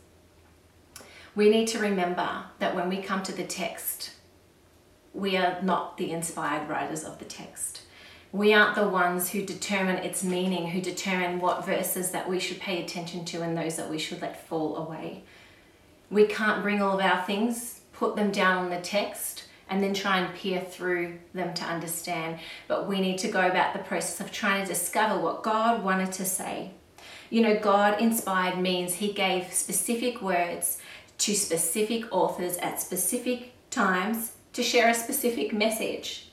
we 1.35 1.49
need 1.49 1.67
to 1.69 1.79
remember 1.79 2.43
that 2.59 2.75
when 2.75 2.89
we 2.89 2.97
come 2.97 3.23
to 3.23 3.31
the 3.31 3.43
text, 3.43 4.11
we 5.13 5.35
are 5.35 5.61
not 5.61 5.97
the 5.97 6.11
inspired 6.11 6.69
writers 6.69 7.03
of 7.03 7.19
the 7.19 7.25
text. 7.25 7.81
We 8.31 8.53
aren't 8.53 8.75
the 8.75 8.87
ones 8.87 9.29
who 9.29 9.45
determine 9.45 9.97
its 9.97 10.23
meaning, 10.23 10.69
who 10.69 10.81
determine 10.81 11.39
what 11.39 11.65
verses 11.65 12.11
that 12.11 12.29
we 12.29 12.39
should 12.39 12.59
pay 12.59 12.83
attention 12.83 13.25
to 13.25 13.41
and 13.41 13.57
those 13.57 13.77
that 13.77 13.89
we 13.89 13.99
should 13.99 14.21
let 14.21 14.47
fall 14.47 14.75
away. 14.75 15.23
We 16.09 16.25
can't 16.25 16.63
bring 16.63 16.81
all 16.81 16.99
of 16.99 17.05
our 17.05 17.23
things, 17.23 17.81
put 17.93 18.15
them 18.15 18.31
down 18.31 18.57
on 18.57 18.69
the 18.69 18.81
text, 18.81 19.45
and 19.73 19.81
then 19.83 19.93
try 19.95 20.19
and 20.19 20.35
peer 20.35 20.61
through 20.61 21.17
them 21.33 21.51
to 21.55 21.65
understand. 21.65 22.37
But 22.67 22.87
we 22.87 23.01
need 23.01 23.17
to 23.19 23.31
go 23.31 23.47
about 23.47 23.73
the 23.73 23.79
process 23.79 24.19
of 24.19 24.31
trying 24.31 24.61
to 24.61 24.71
discover 24.71 25.19
what 25.19 25.41
God 25.41 25.83
wanted 25.83 26.11
to 26.13 26.25
say. 26.25 26.73
You 27.31 27.41
know, 27.41 27.59
God 27.59 27.99
inspired 27.99 28.59
means 28.59 28.93
He 28.93 29.11
gave 29.11 29.51
specific 29.51 30.21
words 30.21 30.77
to 31.17 31.33
specific 31.33 32.05
authors 32.13 32.57
at 32.57 32.79
specific 32.79 33.53
times 33.71 34.33
to 34.53 34.61
share 34.61 34.89
a 34.89 34.93
specific 34.93 35.51
message. 35.51 36.29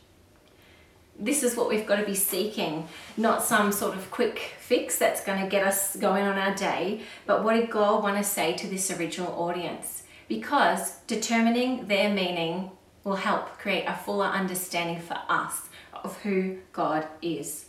This 1.19 1.43
is 1.43 1.57
what 1.57 1.71
we've 1.71 1.87
got 1.87 1.97
to 1.97 2.05
be 2.05 2.15
seeking, 2.15 2.89
not 3.17 3.43
some 3.43 3.73
sort 3.73 3.97
of 3.97 4.11
quick 4.11 4.53
fix 4.59 4.99
that's 4.99 5.25
going 5.25 5.43
to 5.43 5.49
get 5.49 5.67
us 5.67 5.97
going 5.97 6.27
on 6.27 6.37
our 6.37 6.55
day, 6.55 7.05
but 7.25 7.43
what 7.43 7.55
did 7.55 7.71
God 7.71 8.03
want 8.03 8.19
to 8.19 8.25
say 8.25 8.53
to 8.59 8.67
this 8.67 8.91
original 8.91 9.33
audience? 9.33 10.03
Because 10.29 10.99
determining 11.07 11.87
their 11.87 12.11
meaning 12.11 12.71
will 13.05 13.17
help 13.17 13.59
create 13.59 13.85
a 13.87 13.95
fuller 13.95 14.27
understanding 14.27 15.01
for 15.01 15.19
us 15.29 15.69
of 15.93 16.21
who 16.23 16.59
God 16.73 17.07
is. 17.23 17.67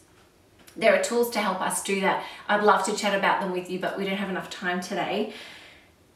There 0.75 0.97
are 0.97 1.03
tools 1.03 1.29
to 1.31 1.39
help 1.39 1.61
us 1.61 1.83
do 1.83 1.99
that. 2.01 2.23
I'd 2.47 2.63
love 2.63 2.85
to 2.85 2.95
chat 2.95 3.17
about 3.17 3.41
them 3.41 3.51
with 3.51 3.69
you, 3.69 3.79
but 3.79 3.97
we 3.97 4.05
don't 4.05 4.17
have 4.17 4.29
enough 4.29 4.49
time 4.49 4.81
today. 4.81 5.33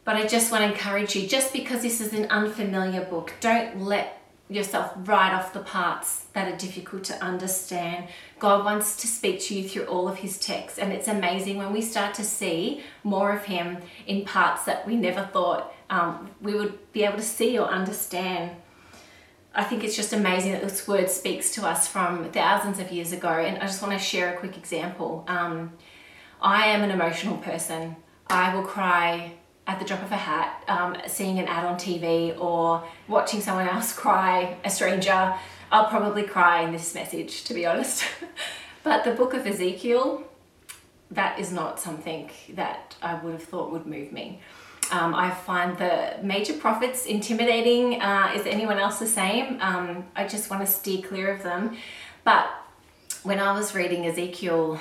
But 0.06 0.16
I 0.16 0.28
just 0.28 0.52
want 0.52 0.64
to 0.64 0.72
encourage 0.72 1.16
you 1.16 1.28
just 1.28 1.52
because 1.52 1.82
this 1.82 2.00
is 2.00 2.14
an 2.14 2.28
unfamiliar 2.28 3.04
book, 3.04 3.34
don't 3.40 3.82
let 3.82 4.22
yourself 4.48 4.92
write 4.98 5.34
off 5.34 5.54
the 5.54 5.60
parts 5.60 6.26
that 6.34 6.52
are 6.52 6.58
difficult 6.58 7.04
to 7.06 7.24
understand. 7.24 8.08
God 8.38 8.64
wants 8.64 8.96
to 8.98 9.08
speak 9.08 9.40
to 9.42 9.56
you 9.56 9.68
through 9.68 9.86
all 9.86 10.08
of 10.08 10.18
his 10.18 10.38
texts, 10.38 10.78
and 10.78 10.94
it's 10.94 11.08
amazing 11.08 11.58
when 11.58 11.74
we 11.74 11.82
start 11.82 12.14
to 12.16 12.24
see 12.24 12.84
more 13.04 13.36
of 13.36 13.46
him 13.46 13.78
in 14.06 14.24
parts 14.24 14.64
that 14.66 14.86
we 14.86 14.96
never 14.96 15.24
thought 15.24 15.74
um, 15.90 16.30
we 16.42 16.54
would 16.54 16.92
be 16.94 17.04
able 17.04 17.18
to 17.18 17.24
see 17.24 17.58
or 17.58 17.68
understand. 17.68 18.56
I 19.58 19.64
think 19.64 19.86
it's 19.86 19.96
just 19.96 20.12
amazing 20.12 20.52
that 20.52 20.62
this 20.62 20.86
word 20.86 21.10
speaks 21.10 21.52
to 21.52 21.66
us 21.66 21.88
from 21.88 22.30
thousands 22.32 22.78
of 22.80 22.92
years 22.92 23.14
ago, 23.14 23.30
and 23.30 23.58
I 23.58 23.62
just 23.62 23.82
want 23.82 23.94
to 23.94 24.00
share 24.00 24.34
a 24.34 24.38
quick 24.38 24.58
example. 24.58 25.24
Um, 25.30 25.72
I 26.42 26.68
am 26.68 26.84
an 26.84 26.92
emotional 26.92 27.38
person. 27.38 27.96
I 28.28 28.54
will 28.54 28.64
cry 28.64 29.32
at 29.66 29.80
the 29.80 29.86
drop 29.86 30.04
of 30.04 30.12
a 30.12 30.18
hat, 30.18 30.62
um, 30.68 30.98
seeing 31.08 31.40
an 31.40 31.48
ad 31.48 31.66
on 31.66 31.76
TV 31.76 32.38
or 32.38 32.84
watching 33.08 33.40
someone 33.40 33.68
else 33.68 33.94
cry, 33.98 34.58
a 34.66 34.70
stranger, 34.70 35.34
I'll 35.72 35.88
probably 35.88 36.24
cry 36.24 36.62
in 36.62 36.72
this 36.72 36.94
message, 36.94 37.46
to 37.46 37.54
be 37.54 37.66
honest. 37.66 38.06
but 38.84 39.04
the 39.04 39.12
book 39.12 39.34
of 39.34 39.48
Ezekiel, 39.48 40.24
that 41.12 41.40
is 41.40 41.52
not 41.52 41.80
something 41.80 42.30
that 42.50 42.96
I 43.02 43.16
would 43.16 43.34
have 43.34 43.44
thought 43.44 43.72
would 43.72 43.86
move 43.86 44.12
me. 44.12 44.42
Um, 44.92 45.16
I 45.16 45.32
find 45.32 45.78
the 45.78 46.18
major 46.22 46.54
prophets 46.54 47.06
intimidating. 47.06 48.02
Uh, 48.02 48.34
is 48.36 48.46
anyone 48.46 48.78
else 48.78 49.00
the 49.00 49.08
same? 49.08 49.60
Um, 49.62 50.06
I 50.16 50.28
just 50.28 50.50
want 50.50 50.66
to 50.66 50.72
steer 50.72 51.02
clear 51.02 51.34
of 51.34 51.44
them. 51.44 51.78
But 52.24 52.50
when 53.24 53.40
I 53.40 53.52
was 53.54 53.74
reading 53.74 54.06
Ezekiel 54.06 54.80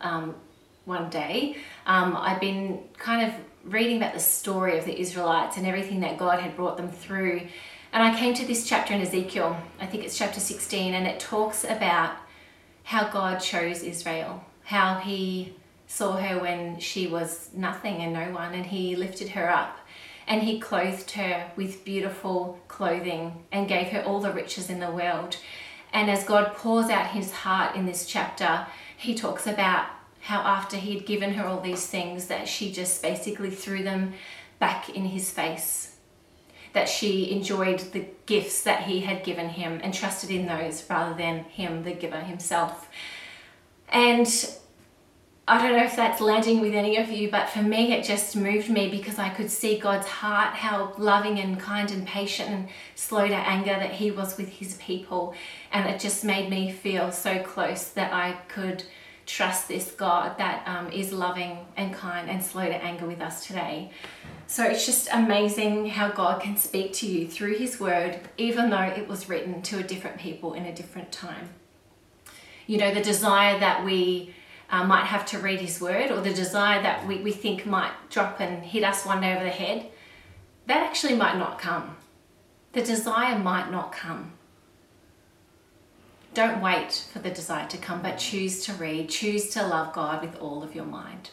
um, 0.00 0.34
one 0.84 1.10
day, 1.10 1.56
um, 1.86 2.16
I've 2.16 2.40
been 2.40 2.80
kind 2.96 3.28
of 3.28 3.34
reading 3.64 3.98
about 3.98 4.14
the 4.14 4.20
story 4.20 4.78
of 4.78 4.84
the 4.84 4.98
Israelites 4.98 5.56
and 5.56 5.66
everything 5.66 6.00
that 6.00 6.18
God 6.18 6.40
had 6.40 6.56
brought 6.56 6.76
them 6.76 6.90
through. 6.90 7.42
And 7.92 8.02
I 8.02 8.18
came 8.18 8.34
to 8.34 8.46
this 8.46 8.66
chapter 8.66 8.94
in 8.94 9.00
Ezekiel, 9.00 9.56
I 9.78 9.86
think 9.86 10.04
it's 10.04 10.16
chapter 10.16 10.40
16, 10.40 10.94
and 10.94 11.06
it 11.06 11.20
talks 11.20 11.64
about 11.64 12.16
how 12.84 13.08
God 13.10 13.38
chose 13.38 13.82
Israel, 13.82 14.44
how 14.64 14.98
he 14.98 15.54
saw 15.92 16.16
her 16.16 16.38
when 16.38 16.78
she 16.78 17.06
was 17.06 17.50
nothing 17.52 17.96
and 17.96 18.14
no 18.14 18.32
one, 18.32 18.54
and 18.54 18.64
he 18.64 18.96
lifted 18.96 19.28
her 19.28 19.50
up. 19.50 19.76
And 20.26 20.42
he 20.42 20.58
clothed 20.58 21.10
her 21.10 21.50
with 21.54 21.84
beautiful 21.84 22.58
clothing 22.66 23.44
and 23.52 23.68
gave 23.68 23.88
her 23.88 24.02
all 24.02 24.18
the 24.18 24.32
riches 24.32 24.70
in 24.70 24.80
the 24.80 24.90
world. 24.90 25.36
And 25.92 26.10
as 26.10 26.24
God 26.24 26.54
pours 26.54 26.88
out 26.88 27.08
his 27.08 27.30
heart 27.30 27.76
in 27.76 27.84
this 27.84 28.06
chapter, 28.06 28.66
he 28.96 29.14
talks 29.14 29.46
about 29.46 29.84
how 30.20 30.40
after 30.40 30.78
he 30.78 30.94
had 30.94 31.04
given 31.04 31.34
her 31.34 31.46
all 31.46 31.60
these 31.60 31.86
things 31.86 32.28
that 32.28 32.48
she 32.48 32.72
just 32.72 33.02
basically 33.02 33.50
threw 33.50 33.82
them 33.82 34.14
back 34.58 34.88
in 34.88 35.04
his 35.04 35.30
face 35.30 35.96
that 36.72 36.88
she 36.88 37.30
enjoyed 37.30 37.80
the 37.92 38.06
gifts 38.24 38.62
that 38.62 38.84
he 38.84 39.00
had 39.00 39.24
given 39.24 39.50
him 39.50 39.78
and 39.82 39.92
trusted 39.92 40.30
in 40.30 40.46
those 40.46 40.88
rather 40.88 41.14
than 41.14 41.40
him 41.44 41.82
the 41.82 41.92
giver 41.92 42.20
himself 42.20 42.88
and 43.90 44.56
I 45.48 45.60
don't 45.60 45.76
know 45.76 45.84
if 45.84 45.96
that's 45.96 46.20
landing 46.20 46.60
with 46.60 46.72
any 46.72 46.96
of 46.98 47.10
you, 47.10 47.28
but 47.28 47.50
for 47.50 47.62
me, 47.62 47.92
it 47.92 48.04
just 48.04 48.36
moved 48.36 48.70
me 48.70 48.88
because 48.88 49.18
I 49.18 49.28
could 49.28 49.50
see 49.50 49.76
God's 49.76 50.06
heart, 50.06 50.54
how 50.54 50.92
loving 50.98 51.40
and 51.40 51.58
kind 51.58 51.90
and 51.90 52.06
patient 52.06 52.50
and 52.50 52.68
slow 52.94 53.26
to 53.26 53.34
anger 53.34 53.72
that 53.72 53.90
He 53.90 54.12
was 54.12 54.36
with 54.36 54.48
His 54.48 54.76
people. 54.76 55.34
And 55.72 55.88
it 55.90 55.98
just 55.98 56.22
made 56.22 56.48
me 56.48 56.70
feel 56.70 57.10
so 57.10 57.42
close 57.42 57.88
that 57.88 58.12
I 58.12 58.34
could 58.46 58.84
trust 59.26 59.66
this 59.66 59.90
God 59.90 60.38
that 60.38 60.66
um, 60.66 60.92
is 60.92 61.12
loving 61.12 61.58
and 61.76 61.92
kind 61.92 62.30
and 62.30 62.42
slow 62.42 62.66
to 62.66 62.74
anger 62.74 63.06
with 63.06 63.20
us 63.20 63.44
today. 63.44 63.90
So 64.46 64.62
it's 64.64 64.86
just 64.86 65.08
amazing 65.12 65.90
how 65.90 66.10
God 66.10 66.40
can 66.40 66.56
speak 66.56 66.92
to 66.94 67.06
you 67.08 67.26
through 67.26 67.56
His 67.56 67.80
Word, 67.80 68.20
even 68.38 68.70
though 68.70 68.82
it 68.82 69.08
was 69.08 69.28
written 69.28 69.60
to 69.62 69.78
a 69.78 69.82
different 69.82 70.18
people 70.18 70.54
in 70.54 70.66
a 70.66 70.74
different 70.74 71.10
time. 71.10 71.48
You 72.68 72.78
know, 72.78 72.94
the 72.94 73.02
desire 73.02 73.58
that 73.58 73.84
we 73.84 74.34
uh, 74.72 74.84
might 74.84 75.04
have 75.04 75.26
to 75.26 75.38
read 75.38 75.60
His 75.60 75.80
Word, 75.80 76.10
or 76.10 76.20
the 76.22 76.32
desire 76.32 76.82
that 76.82 77.06
we, 77.06 77.18
we 77.18 77.30
think 77.30 77.66
might 77.66 77.92
drop 78.10 78.40
and 78.40 78.64
hit 78.64 78.82
us 78.82 79.04
one 79.04 79.20
day 79.20 79.34
over 79.34 79.44
the 79.44 79.50
head, 79.50 79.86
that 80.66 80.82
actually 80.82 81.14
might 81.14 81.36
not 81.36 81.58
come. 81.58 81.96
The 82.72 82.82
desire 82.82 83.38
might 83.38 83.70
not 83.70 83.92
come. 83.92 84.32
Don't 86.32 86.62
wait 86.62 87.06
for 87.12 87.18
the 87.18 87.30
desire 87.30 87.68
to 87.68 87.76
come, 87.76 88.00
but 88.00 88.16
choose 88.16 88.64
to 88.64 88.72
read, 88.72 89.10
choose 89.10 89.50
to 89.50 89.66
love 89.66 89.92
God 89.92 90.22
with 90.22 90.40
all 90.40 90.62
of 90.62 90.74
your 90.74 90.86
mind. 90.86 91.30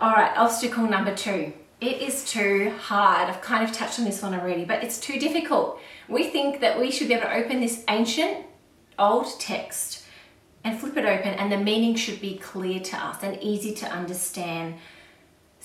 All 0.00 0.12
right, 0.12 0.36
obstacle 0.36 0.86
number 0.86 1.14
two. 1.14 1.52
It 1.80 2.00
is 2.00 2.24
too 2.24 2.72
hard. 2.78 3.28
I've 3.28 3.42
kind 3.42 3.68
of 3.68 3.74
touched 3.74 3.98
on 3.98 4.04
this 4.04 4.22
one 4.22 4.32
already, 4.32 4.64
but 4.64 4.84
it's 4.84 5.00
too 5.00 5.18
difficult. 5.18 5.80
We 6.08 6.30
think 6.30 6.60
that 6.60 6.78
we 6.78 6.92
should 6.92 7.08
be 7.08 7.14
able 7.14 7.26
to 7.26 7.36
open 7.36 7.60
this 7.60 7.82
ancient 7.88 8.46
old 8.98 9.40
text 9.40 10.05
and 10.66 10.78
flip 10.78 10.96
it 10.96 11.06
open, 11.06 11.34
and 11.34 11.50
the 11.50 11.56
meaning 11.56 11.94
should 11.94 12.20
be 12.20 12.36
clear 12.36 12.80
to 12.80 12.96
us 12.96 13.22
and 13.22 13.42
easy 13.42 13.72
to 13.76 13.86
understand 13.86 14.74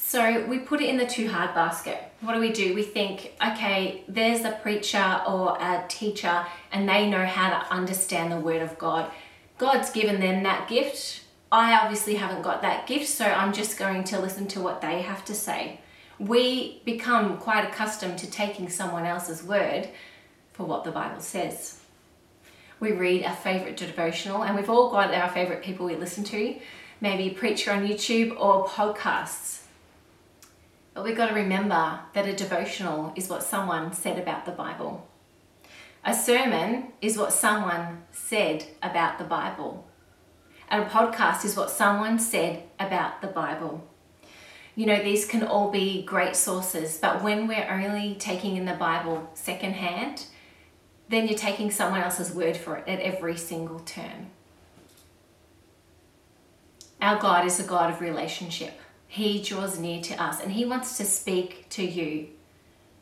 so 0.04 0.46
we 0.48 0.60
put 0.60 0.82
it 0.82 0.90
in 0.90 0.98
the 0.98 1.06
too 1.06 1.30
hard 1.30 1.54
basket. 1.54 2.04
What 2.22 2.34
do 2.34 2.40
we 2.40 2.52
do? 2.52 2.74
We 2.74 2.84
think, 2.84 3.34
okay, 3.42 4.04
there's 4.08 4.44
a 4.44 4.52
preacher 4.52 5.22
or 5.28 5.56
a 5.60 5.86
teacher 5.88 6.46
and 6.72 6.90
they 6.90 7.10
know 7.10 7.26
how 7.26 7.50
to 7.50 7.74
understand 7.74 8.32
the 8.32 8.40
word 8.40 8.62
of 8.62 8.78
God. 8.78 9.10
God's 9.58 9.92
given 9.92 10.20
them 10.20 10.44
that 10.44 10.68
gift. 10.68 11.24
I 11.52 11.78
obviously 11.80 12.16
haven't 12.16 12.42
got 12.42 12.62
that 12.62 12.88
gift, 12.88 13.08
so 13.08 13.26
I'm 13.26 13.54
just 13.54 13.78
going 13.78 14.04
to 14.06 14.20
listen 14.20 14.48
to 14.50 14.60
what 14.60 14.82
they 14.82 15.02
have 15.04 15.24
to 15.26 15.34
say. 15.34 15.80
We 16.20 16.82
become 16.84 17.38
quite 17.38 17.70
accustomed 17.70 18.18
to 18.20 18.30
taking 18.30 18.70
someone 18.70 19.06
else's 19.06 19.44
word 19.44 19.88
for 20.54 20.66
what 20.66 20.84
the 20.84 20.92
Bible 20.92 21.22
says. 21.22 21.81
We 22.82 22.92
read 22.92 23.24
a 23.24 23.34
favorite 23.34 23.78
devotional, 23.78 24.44
and 24.44 24.58
we've 24.58 24.70
all 24.70 24.92
got 24.92 25.14
our 25.14 25.30
favorite 25.30 25.64
people 25.64 25.86
we 25.86 25.96
listen 25.96 26.26
to, 26.26 26.60
maybe 27.00 27.30
a 27.30 27.34
preacher 27.34 27.72
on 27.72 27.88
YouTube 27.88 28.38
or 28.38 28.68
podcasts 28.68 29.62
but 30.94 31.04
we've 31.04 31.16
got 31.16 31.30
to 31.30 31.36
remember 31.36 32.00
that 32.14 32.28
a 32.28 32.36
devotional 32.36 33.14
is 33.16 33.30
what 33.30 33.44
someone 33.44 33.94
said 33.94 34.20
about 34.20 34.46
the 34.46 34.52
Bible. 34.52 35.08
A 36.04 36.14
sermon 36.14 36.88
is 37.02 37.18
what 37.18 37.32
someone 37.32 38.04
said 38.12 38.66
about 38.84 39.18
the 39.18 39.24
Bible. 39.24 39.88
And 40.70 40.84
a 40.84 40.90
podcast 40.90 41.46
is 41.46 41.56
what 41.56 41.70
someone 41.70 42.20
said 42.20 42.64
about 42.80 43.22
the 43.22 43.28
Bible. 43.28 43.88
You 44.76 44.86
know, 44.86 45.02
these 45.02 45.26
can 45.26 45.44
all 45.44 45.70
be 45.70 46.04
great 46.04 46.36
sources, 46.36 46.98
but 46.98 47.24
when 47.24 47.48
we're 47.48 47.70
only 47.70 48.16
taking 48.16 48.58
in 48.58 48.66
the 48.66 48.74
Bible 48.74 49.30
secondhand, 49.34 50.26
then 51.12 51.28
you're 51.28 51.38
taking 51.38 51.70
someone 51.70 52.02
else's 52.02 52.34
word 52.34 52.56
for 52.56 52.78
it 52.78 52.88
at 52.88 53.02
every 53.02 53.36
single 53.36 53.80
turn. 53.80 54.32
Our 57.02 57.20
God 57.20 57.46
is 57.46 57.60
a 57.60 57.64
God 57.64 57.92
of 57.92 58.00
relationship. 58.00 58.80
He 59.08 59.42
draws 59.42 59.78
near 59.78 60.02
to 60.04 60.22
us 60.22 60.40
and 60.42 60.54
He 60.54 60.64
wants 60.64 60.98
to 60.98 61.04
speak 61.04 61.68
to 61.72 61.84
you. 61.84 62.30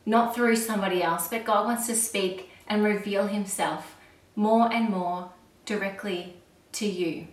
Not 0.05 0.33
through 0.33 0.55
somebody 0.55 1.03
else, 1.03 1.27
but 1.27 1.45
God 1.45 1.65
wants 1.65 1.85
to 1.87 1.95
speak 1.95 2.49
and 2.67 2.83
reveal 2.83 3.27
Himself 3.27 3.95
more 4.35 4.73
and 4.73 4.89
more 4.89 5.31
directly 5.65 6.35
to 6.71 6.87
you. 6.87 7.27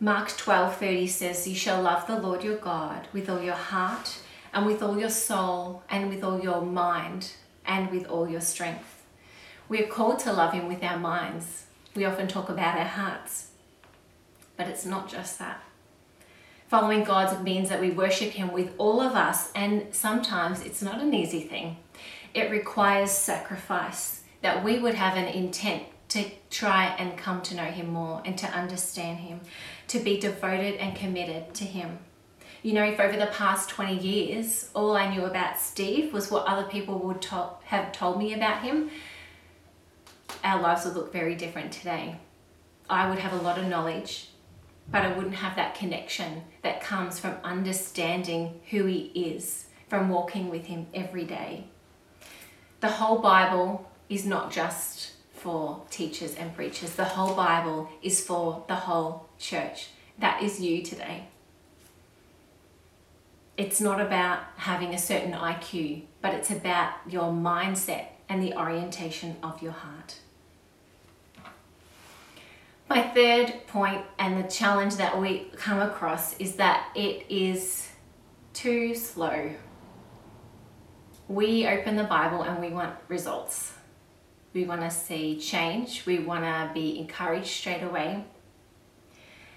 Mark 0.00 0.28
12:30 0.28 1.06
says, 1.06 1.46
"You 1.46 1.54
shall 1.54 1.82
love 1.82 2.06
the 2.06 2.18
Lord 2.18 2.42
your 2.42 2.56
God 2.56 3.08
with 3.12 3.28
all 3.28 3.42
your 3.42 3.62
heart 3.72 4.20
and 4.52 4.64
with 4.64 4.82
all 4.82 4.98
your 4.98 5.10
soul 5.10 5.82
and 5.90 6.08
with 6.08 6.24
all 6.24 6.40
your 6.40 6.62
mind 6.62 7.32
and 7.66 7.90
with 7.90 8.06
all 8.06 8.28
your 8.28 8.40
strength." 8.40 9.02
We 9.68 9.82
are 9.82 9.86
called 9.86 10.18
to 10.20 10.32
love 10.32 10.52
him 10.52 10.68
with 10.68 10.82
our 10.82 10.98
minds. 10.98 11.64
We 11.94 12.04
often 12.04 12.28
talk 12.28 12.48
about 12.48 12.78
our 12.78 12.84
hearts. 12.84 13.48
But 14.56 14.68
it's 14.68 14.84
not 14.84 15.08
just 15.08 15.38
that. 15.38 15.62
Following 16.68 17.04
God 17.04 17.42
means 17.42 17.68
that 17.68 17.80
we 17.80 17.90
worship 17.90 18.32
Him 18.32 18.52
with 18.52 18.74
all 18.78 19.00
of 19.00 19.14
us, 19.14 19.52
and 19.54 19.94
sometimes 19.94 20.62
it's 20.62 20.82
not 20.82 21.00
an 21.00 21.14
easy 21.14 21.40
thing. 21.40 21.76
It 22.32 22.50
requires 22.50 23.10
sacrifice, 23.10 24.22
that 24.42 24.64
we 24.64 24.78
would 24.78 24.94
have 24.94 25.16
an 25.16 25.26
intent 25.26 25.84
to 26.08 26.30
try 26.50 26.86
and 26.98 27.18
come 27.18 27.42
to 27.42 27.54
know 27.54 27.64
Him 27.64 27.90
more 27.90 28.22
and 28.24 28.36
to 28.38 28.46
understand 28.48 29.18
Him, 29.18 29.40
to 29.88 29.98
be 29.98 30.18
devoted 30.18 30.76
and 30.76 30.96
committed 30.96 31.54
to 31.54 31.64
Him. 31.64 31.98
You 32.64 32.72
know, 32.72 32.82
if 32.82 32.98
over 32.98 33.16
the 33.16 33.26
past 33.26 33.68
20 33.68 33.98
years 33.98 34.70
all 34.74 34.96
I 34.96 35.14
knew 35.14 35.26
about 35.26 35.58
Steve 35.58 36.12
was 36.12 36.30
what 36.30 36.46
other 36.46 36.66
people 36.66 36.98
would 37.00 37.20
to- 37.22 37.50
have 37.64 37.92
told 37.92 38.18
me 38.18 38.32
about 38.32 38.62
him, 38.62 38.90
our 40.42 40.60
lives 40.60 40.84
would 40.84 40.94
look 40.94 41.12
very 41.12 41.34
different 41.34 41.72
today. 41.72 42.16
I 42.90 43.08
would 43.08 43.18
have 43.18 43.34
a 43.34 43.42
lot 43.42 43.58
of 43.58 43.66
knowledge 43.66 44.28
but 44.90 45.02
I 45.02 45.12
wouldn't 45.12 45.36
have 45.36 45.56
that 45.56 45.74
connection 45.74 46.42
that 46.62 46.80
comes 46.80 47.18
from 47.18 47.36
understanding 47.42 48.60
who 48.70 48.84
He 48.84 49.10
is, 49.14 49.66
from 49.88 50.08
walking 50.08 50.50
with 50.50 50.66
Him 50.66 50.86
every 50.92 51.24
day. 51.24 51.64
The 52.80 52.88
whole 52.88 53.18
Bible 53.18 53.90
is 54.08 54.26
not 54.26 54.52
just 54.52 55.12
for 55.32 55.82
teachers 55.90 56.34
and 56.34 56.54
preachers. 56.54 56.94
The 56.94 57.04
whole 57.04 57.34
Bible 57.34 57.88
is 58.02 58.24
for 58.24 58.64
the 58.68 58.74
whole 58.74 59.26
church. 59.38 59.88
That 60.18 60.42
is 60.42 60.60
you 60.60 60.82
today. 60.82 61.28
It's 63.56 63.80
not 63.80 64.00
about 64.00 64.40
having 64.56 64.94
a 64.94 64.98
certain 64.98 65.32
IQ, 65.32 66.02
but 66.20 66.34
it's 66.34 66.50
about 66.50 66.94
your 67.08 67.32
mindset 67.32 68.06
and 68.28 68.42
the 68.42 68.54
orientation 68.54 69.36
of 69.42 69.62
your 69.62 69.72
heart. 69.72 70.18
My 72.88 73.02
third 73.02 73.66
point 73.68 74.04
and 74.18 74.42
the 74.42 74.48
challenge 74.48 74.96
that 74.96 75.20
we 75.20 75.50
come 75.56 75.80
across 75.80 76.36
is 76.38 76.56
that 76.56 76.88
it 76.94 77.26
is 77.30 77.88
too 78.52 78.94
slow. 78.94 79.52
We 81.28 81.66
open 81.66 81.96
the 81.96 82.04
Bible 82.04 82.42
and 82.42 82.60
we 82.60 82.70
want 82.70 82.94
results. 83.08 83.72
We 84.52 84.64
want 84.64 84.82
to 84.82 84.90
see 84.90 85.38
change. 85.38 86.04
We 86.06 86.18
want 86.18 86.44
to 86.44 86.70
be 86.74 86.98
encouraged 86.98 87.46
straight 87.46 87.82
away. 87.82 88.24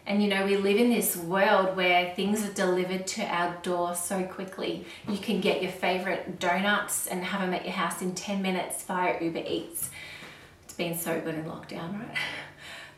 And 0.08 0.24
you 0.24 0.30
know, 0.30 0.46
we 0.46 0.56
live 0.56 0.78
in 0.78 0.90
this 0.90 1.18
world 1.18 1.76
where 1.76 2.14
things 2.16 2.42
are 2.46 2.54
delivered 2.54 3.06
to 3.08 3.24
our 3.24 3.58
door 3.62 3.94
so 3.94 4.24
quickly. 4.24 4.86
You 5.06 5.18
can 5.18 5.42
get 5.42 5.62
your 5.62 5.72
favorite 5.72 6.40
donuts 6.40 7.08
and 7.08 7.22
have 7.26 7.42
them 7.42 7.54
at 7.54 7.66
your 7.66 7.74
house 7.74 8.02
in 8.02 8.16
10 8.16 8.42
minutes 8.42 8.84
via 8.84 9.22
Uber 9.22 9.44
Eats. 9.46 9.90
It's 10.64 10.74
been 10.74 10.98
so 10.98 11.20
good 11.20 11.36
in 11.36 11.44
lockdown, 11.44 12.00
right? 12.00 12.16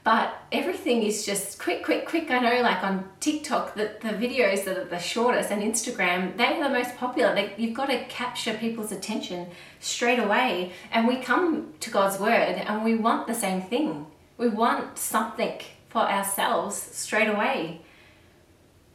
But 0.02 0.34
everything 0.52 1.04
is 1.04 1.26
just 1.26 1.60
quick, 1.60 1.84
quick, 1.84 2.08
quick. 2.08 2.32
I 2.32 2.40
know, 2.40 2.62
like 2.62 2.84
on 2.84 3.10
TikTok, 3.20 3.76
the, 3.76 3.92
the 4.00 4.10
videos 4.10 4.64
that 4.64 4.78
are 4.78 4.86
the 4.86 4.98
shortest 4.98 5.52
and 5.52 5.62
Instagram, 5.62 6.38
they're 6.38 6.64
the 6.64 6.70
most 6.70 6.96
popular. 6.96 7.36
They, 7.36 7.54
you've 7.58 7.76
got 7.76 7.88
to 7.88 8.06
capture 8.06 8.54
people's 8.54 8.94
attention 8.94 9.48
straight 9.82 10.18
away. 10.18 10.72
And 10.92 11.06
we 11.06 11.18
come 11.18 11.74
to 11.82 11.90
God's 11.92 12.18
Word 12.18 12.32
and 12.32 12.84
we 12.86 12.96
want 12.96 13.28
the 13.28 13.36
same 13.36 13.62
thing. 13.62 14.08
We 14.38 14.48
want 14.48 14.98
something 14.98 15.60
for 15.90 16.02
ourselves 16.02 16.76
straight 16.78 17.28
away. 17.28 17.82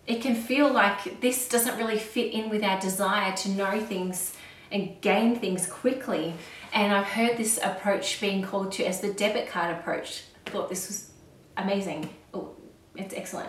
It 0.07 0.23
can 0.23 0.35
feel 0.35 0.73
like 0.73 1.21
this 1.21 1.49
doesn't 1.49 1.77
really 1.77 1.99
fit 1.99 2.33
in 2.33 2.51
with 2.51 2.63
our 2.63 2.81
desire 2.81 3.35
to 3.39 3.49
know 3.51 3.81
things 3.81 4.37
and 4.71 5.01
gain 5.01 5.39
things 5.39 5.67
quickly. 5.67 6.35
And 6.73 6.93
I've 6.93 7.07
heard 7.07 7.37
this 7.37 7.59
approach 7.63 8.21
being 8.21 8.43
called 8.43 8.73
to 8.73 8.85
as 8.85 9.01
the 9.01 9.13
debit 9.13 9.49
card 9.49 9.77
approach. 9.77 10.25
I 10.47 10.51
thought 10.51 10.69
this 10.69 10.89
was 10.89 11.11
amazing. 11.57 12.11
Oh, 12.33 12.55
it's 12.97 13.15
excellent. 13.15 13.49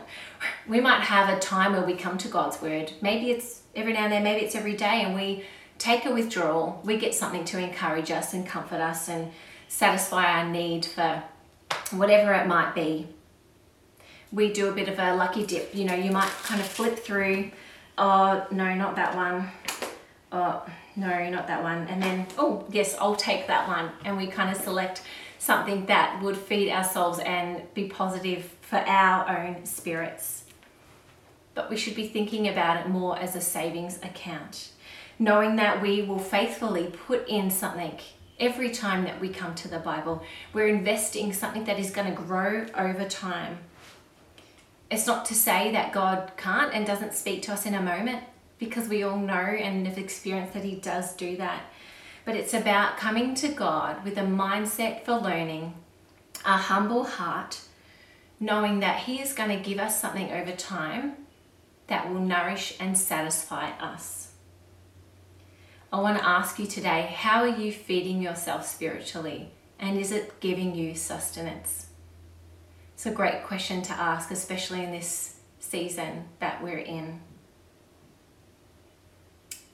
We 0.68 0.80
might 0.80 1.02
have 1.02 1.36
a 1.36 1.40
time 1.40 1.74
where 1.74 1.86
we 1.86 1.96
come 1.96 2.18
to 2.20 2.28
God's 2.28 2.62
word. 2.62 2.94
Maybe 3.02 3.32
it's 3.32 3.62
every 3.76 3.94
now 3.94 4.06
and 4.06 4.14
then, 4.14 4.24
maybe 4.24 4.46
it's 4.46 4.56
every 4.56 4.76
day, 4.76 5.02
and 5.04 5.14
we 5.14 5.44
take 5.78 6.06
a 6.06 6.12
withdrawal. 6.12 6.82
We 6.86 6.98
get 6.98 7.14
something 7.14 7.44
to 7.46 7.60
encourage 7.60 8.12
us 8.12 8.34
and 8.34 8.48
comfort 8.48 8.80
us 8.80 9.10
and 9.10 9.32
satisfy 9.68 10.40
our 10.40 10.50
need 10.50 10.86
for 10.86 11.24
whatever 11.92 12.34
it 12.34 12.48
might 12.48 12.74
be 12.74 13.08
we 14.32 14.52
do 14.52 14.70
a 14.70 14.72
bit 14.72 14.90
of 14.90 15.00
a 15.00 15.16
lucky 15.16 15.46
dip. 15.46 15.74
You 15.74 15.86
know, 15.86 15.96
you 15.96 16.12
might 16.12 16.30
kind 16.44 16.60
of 16.60 16.68
flip 16.68 17.00
through, 17.00 17.52
oh, 17.98 18.46
no, 18.52 18.74
not 18.76 18.96
that 18.96 19.16
one. 19.16 19.50
Oh, 20.32 20.66
no, 20.96 21.30
not 21.30 21.48
that 21.48 21.64
one. 21.64 21.88
And 21.88 22.02
then, 22.02 22.28
oh, 22.38 22.66
yes, 22.70 22.96
I'll 23.00 23.16
take 23.16 23.48
that 23.48 23.68
one. 23.68 23.92
And 24.04 24.18
we 24.18 24.28
kind 24.28 24.56
of 24.56 24.62
select 24.62 25.02
something 25.40 25.86
that 25.86 26.22
would 26.22 26.38
feed 26.38 26.72
ourselves 26.72 27.20
and 27.20 27.62
be 27.74 27.88
positive 27.88 28.52
for 28.62 28.78
our 28.78 29.30
own 29.38 29.66
spirits. 29.66 30.46
But 31.54 31.70
we 31.70 31.78
should 31.78 31.96
be 31.96 32.08
thinking 32.08 32.48
about 32.48 32.86
it 32.86 32.90
more 32.90 33.18
as 33.18 33.36
a 33.36 33.42
savings 33.42 33.98
account, 33.98 34.72
knowing 35.20 35.56
that 35.56 35.82
we 35.82 36.02
will 36.02 36.20
faithfully 36.20 36.92
put 37.08 37.28
in 37.30 37.50
something 37.50 37.98
every 38.40 38.72
time 38.72 39.06
that 39.06 39.22
we 39.22 39.30
come 39.30 39.56
to 39.56 39.68
the 39.68 39.80
Bible. 39.80 40.24
We're 40.52 40.68
investing 40.68 41.32
something 41.32 41.64
that 41.66 41.80
is 41.80 41.92
going 41.92 42.14
to 42.14 42.22
grow 42.22 42.66
over 42.76 43.08
time 43.08 43.60
it's 44.90 45.08
not 45.08 45.26
to 45.26 45.34
say 45.34 45.72
that 45.72 45.94
God 45.94 46.32
can't 46.38 46.74
and 46.74 46.86
doesn't 46.86 47.14
speak 47.14 47.42
to 47.44 47.54
us 47.54 47.66
in 47.66 47.74
a 47.74 47.82
moment 47.82 48.24
because 48.60 48.88
we 48.88 49.04
all 49.04 49.18
know 49.18 49.34
and 49.34 49.88
have 49.88 49.98
experienced 49.98 50.54
that 50.54 50.64
He 50.64 50.76
does 50.76 51.16
do 51.16 51.38
that. 51.38 51.64
But 52.24 52.36
it's 52.36 52.54
about 52.54 52.98
coming 52.98 53.36
to 53.36 53.48
God 53.50 54.04
with 54.04 54.18
a 54.18 54.22
mindset 54.22 55.04
for 55.04 55.16
learning, 55.16 55.74
a 56.44 56.58
humble 56.58 57.04
heart, 57.04 57.62
knowing 58.40 58.80
that 58.80 59.02
He 59.02 59.22
is 59.22 59.34
going 59.34 59.50
to 59.50 59.70
give 59.70 59.80
us 59.80 60.00
something 60.00 60.32
over 60.32 60.52
time 60.52 61.14
that 61.88 62.10
will 62.10 62.22
nourish 62.22 62.76
and 62.80 62.98
satisfy 62.98 63.70
us. 63.72 64.32
I 65.94 66.00
want 66.00 66.18
to 66.18 66.28
ask 66.28 66.60
you 66.60 66.66
today 66.66 67.14
how 67.16 67.42
are 67.42 67.58
you 67.58 67.72
feeding 67.72 68.22
yourself 68.22 68.66
spiritually? 68.68 69.52
And 69.80 69.98
is 69.98 70.12
it 70.12 70.40
giving 70.40 70.76
you 70.76 70.96
sustenance? 70.96 71.85
It's 73.06 73.14
a 73.14 73.16
great 73.16 73.44
question 73.44 73.84
to 73.84 73.94
ask, 73.94 74.32
especially 74.32 74.84
in 74.84 74.90
this 74.90 75.36
season 75.60 76.26
that 76.40 76.64
we're 76.64 76.80
in. 76.80 77.22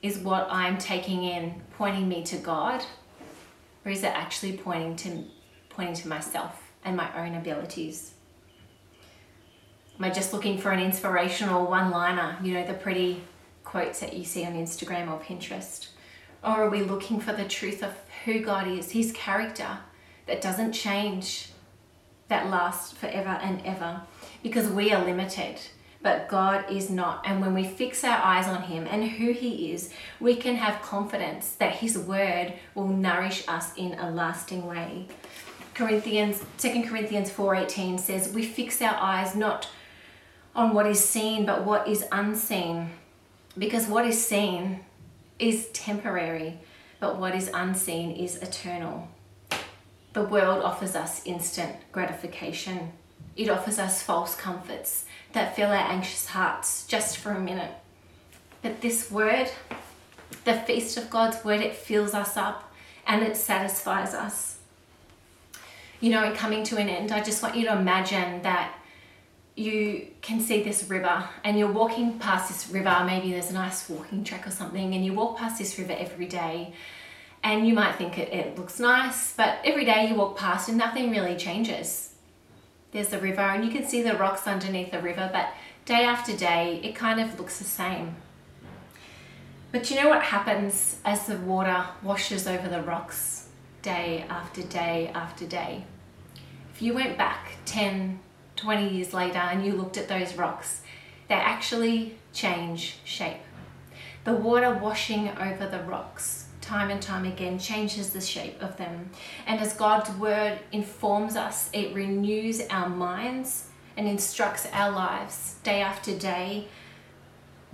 Is 0.02 0.18
what 0.18 0.50
I'm 0.52 0.78
taking 0.78 1.24
in 1.24 1.62
pointing 1.78 2.10
me 2.10 2.24
to 2.24 2.36
God, 2.36 2.84
or 3.86 3.92
is 3.94 4.04
it 4.04 4.08
actually 4.08 4.58
pointing 4.58 4.98
to 4.98 5.24
pointing 5.70 5.96
to 5.96 6.10
myself 6.10 6.74
and 6.84 6.98
my 6.98 7.26
own 7.26 7.36
abilities? 7.36 8.16
Am 9.98 10.04
I 10.04 10.10
just 10.10 10.34
looking 10.34 10.58
for 10.58 10.72
an 10.72 10.82
inspirational 10.82 11.68
one-liner, 11.68 12.38
you 12.44 12.56
know, 12.56 12.68
the 12.68 12.74
pretty 12.74 13.24
quotes 13.64 14.02
that 14.02 14.12
you 14.12 14.26
see 14.26 14.44
on 14.44 14.56
Instagram 14.56 15.10
or 15.10 15.22
Pinterest? 15.22 15.88
Or 16.44 16.50
are 16.50 16.70
we 16.70 16.82
looking 16.82 17.22
for 17.22 17.32
the 17.32 17.46
truth 17.46 17.82
of 17.82 17.94
who 18.26 18.42
God 18.42 18.68
is, 18.68 18.92
his 18.92 19.14
character 19.14 19.78
that 20.28 20.42
doesn't 20.42 20.74
change, 20.74 21.51
that 22.32 22.50
lasts 22.50 22.92
forever 22.92 23.38
and 23.44 23.62
ever 23.66 24.02
because 24.42 24.68
we 24.68 24.92
are 24.92 25.06
limited 25.06 25.60
but 26.04 26.28
God 26.28 26.66
is 26.72 26.90
not. 26.90 27.24
And 27.26 27.42
when 27.42 27.54
we 27.54 27.64
fix 27.64 28.04
our 28.04 28.18
eyes 28.18 28.48
on 28.48 28.64
Him 28.64 28.88
and 28.90 29.04
who 29.04 29.32
He 29.32 29.72
is, 29.72 29.94
we 30.20 30.36
can 30.36 30.56
have 30.56 30.82
confidence 30.82 31.54
that 31.60 31.76
His 31.76 31.98
word 31.98 32.54
will 32.76 32.88
nourish 32.88 33.48
us 33.48 33.76
in 33.76 33.94
a 34.00 34.10
lasting 34.10 34.66
way. 34.66 35.08
Corinthians 35.74 36.44
2 36.58 36.84
Corinthians 36.84 37.30
4:18 37.30 38.00
says, 38.00 38.34
"We 38.34 38.46
fix 38.46 38.82
our 38.82 38.96
eyes 38.96 39.36
not 39.36 39.70
on 40.56 40.74
what 40.74 40.86
is 40.86 41.08
seen, 41.08 41.46
but 41.46 41.64
what 41.64 41.88
is 41.88 42.06
unseen, 42.12 42.92
because 43.58 43.88
what 43.88 44.06
is 44.06 44.26
seen 44.26 44.82
is 45.40 45.70
temporary, 45.72 46.60
but 47.00 47.18
what 47.18 47.36
is 47.36 47.50
unseen 47.54 48.12
is 48.12 48.38
eternal." 48.38 49.08
The 50.14 50.24
world 50.24 50.64
offers 50.64 50.96
us 50.96 51.26
instant 51.26 51.76
gratification. 51.92 52.92
It 53.36 53.50
offers 53.50 53.80
us 53.80 54.04
false 54.04 54.36
comforts 54.36 55.06
that 55.32 55.56
fill 55.56 55.70
our 55.70 55.76
anxious 55.76 56.28
hearts 56.28 56.86
just 56.86 57.18
for 57.18 57.32
a 57.32 57.40
minute. 57.40 57.72
But 58.62 58.82
this 58.82 59.10
word, 59.10 59.50
the 60.44 60.54
feast 60.54 60.98
of 60.98 61.10
God's 61.10 61.44
word, 61.46 61.62
it 61.62 61.76
fills 61.76 62.14
us 62.14 62.36
up 62.36 62.74
and 63.08 63.24
it 63.24 63.38
satisfies 63.38 64.14
us. 64.14 64.60
You 66.02 66.12
know, 66.12 66.26
in 66.26 66.34
coming 66.36 66.64
to 66.66 66.78
an 66.78 66.90
end, 66.90 67.12
I 67.12 67.22
just 67.22 67.42
want 67.42 67.56
you 67.56 67.66
to 67.68 67.78
imagine 67.78 68.42
that 68.42 68.76
you 69.56 70.08
can 70.22 70.40
see 70.40 70.64
this 70.64 70.90
river 70.90 71.24
and 71.44 71.58
you're 71.58 71.72
walking 71.72 72.20
past 72.20 72.50
this 72.50 72.70
river. 72.70 73.04
Maybe 73.06 73.32
there's 73.32 73.52
a 73.52 73.54
nice 73.54 73.88
walking 73.88 74.24
track 74.24 74.46
or 74.48 74.52
something, 74.52 74.94
and 74.94 75.06
you 75.06 75.14
walk 75.14 75.38
past 75.38 75.58
this 75.58 75.78
river 75.78 75.94
every 75.98 76.26
day 76.26 76.74
and 77.44 77.68
you 77.68 77.74
might 77.74 77.96
think 77.96 78.18
it, 78.18 78.32
it 78.32 78.58
looks 78.58 78.80
nice, 78.80 79.34
but 79.34 79.60
every 79.64 79.86
day 79.86 80.08
you 80.08 80.16
walk 80.16 80.38
past 80.38 80.70
and 80.70 80.78
nothing 80.78 81.12
really 81.12 81.36
changes. 81.36 82.14
There's 82.92 83.10
the 83.10 83.20
river, 83.20 83.42
and 83.42 83.66
you 83.66 83.72
can 83.72 83.88
see 83.88 84.02
the 84.02 84.16
rocks 84.16 84.48
underneath 84.48 84.92
the 84.92 85.02
river, 85.02 85.30
but 85.32 85.54
day 85.86 86.04
after 86.04 86.36
day 86.36 86.80
it 86.84 86.96
kind 86.96 87.20
of 87.20 87.40
looks 87.40 87.58
the 87.58 87.64
same. 87.64 88.16
But 89.72 89.90
you 89.90 89.96
know 89.96 90.10
what 90.10 90.24
happens 90.24 90.98
as 91.06 91.26
the 91.26 91.38
water 91.38 91.86
washes 92.04 92.46
over 92.46 92.68
the 92.68 92.82
rocks 92.82 93.48
day 93.82 94.26
after 94.30 94.62
day 94.62 95.10
after 95.14 95.48
day? 95.48 95.86
If 96.74 96.82
you 96.82 96.94
went 96.94 97.18
back 97.18 97.54
10, 97.66 98.20
20 98.58 98.90
years 98.90 99.14
later 99.14 99.38
and 99.38 99.66
you 99.66 99.74
looked 99.74 99.98
at 99.98 100.10
those 100.10 100.36
rocks, 100.36 100.82
they 101.30 101.36
actually 101.36 102.18
change 102.34 102.98
shape. 103.06 103.42
The 104.26 104.34
water 104.34 104.74
washing 104.74 105.30
over 105.30 105.66
the 105.66 105.82
rocks 105.84 106.41
time 106.72 106.90
and 106.90 107.02
time 107.02 107.26
again 107.26 107.60
changes 107.60 108.14
the 108.14 108.22
shape 108.22 108.62
of 108.64 108.78
them. 108.78 109.10
And 109.46 109.60
as 109.60 109.74
God's 109.74 110.10
word 110.12 110.58
informs 110.72 111.36
us, 111.36 111.70
it 111.74 111.94
renews 111.94 112.62
our 112.70 112.88
minds 112.88 113.68
and 113.98 114.08
instructs 114.08 114.66
our 114.72 114.90
lives 114.90 115.56
day 115.64 115.82
after 115.82 116.18
day, 116.18 116.70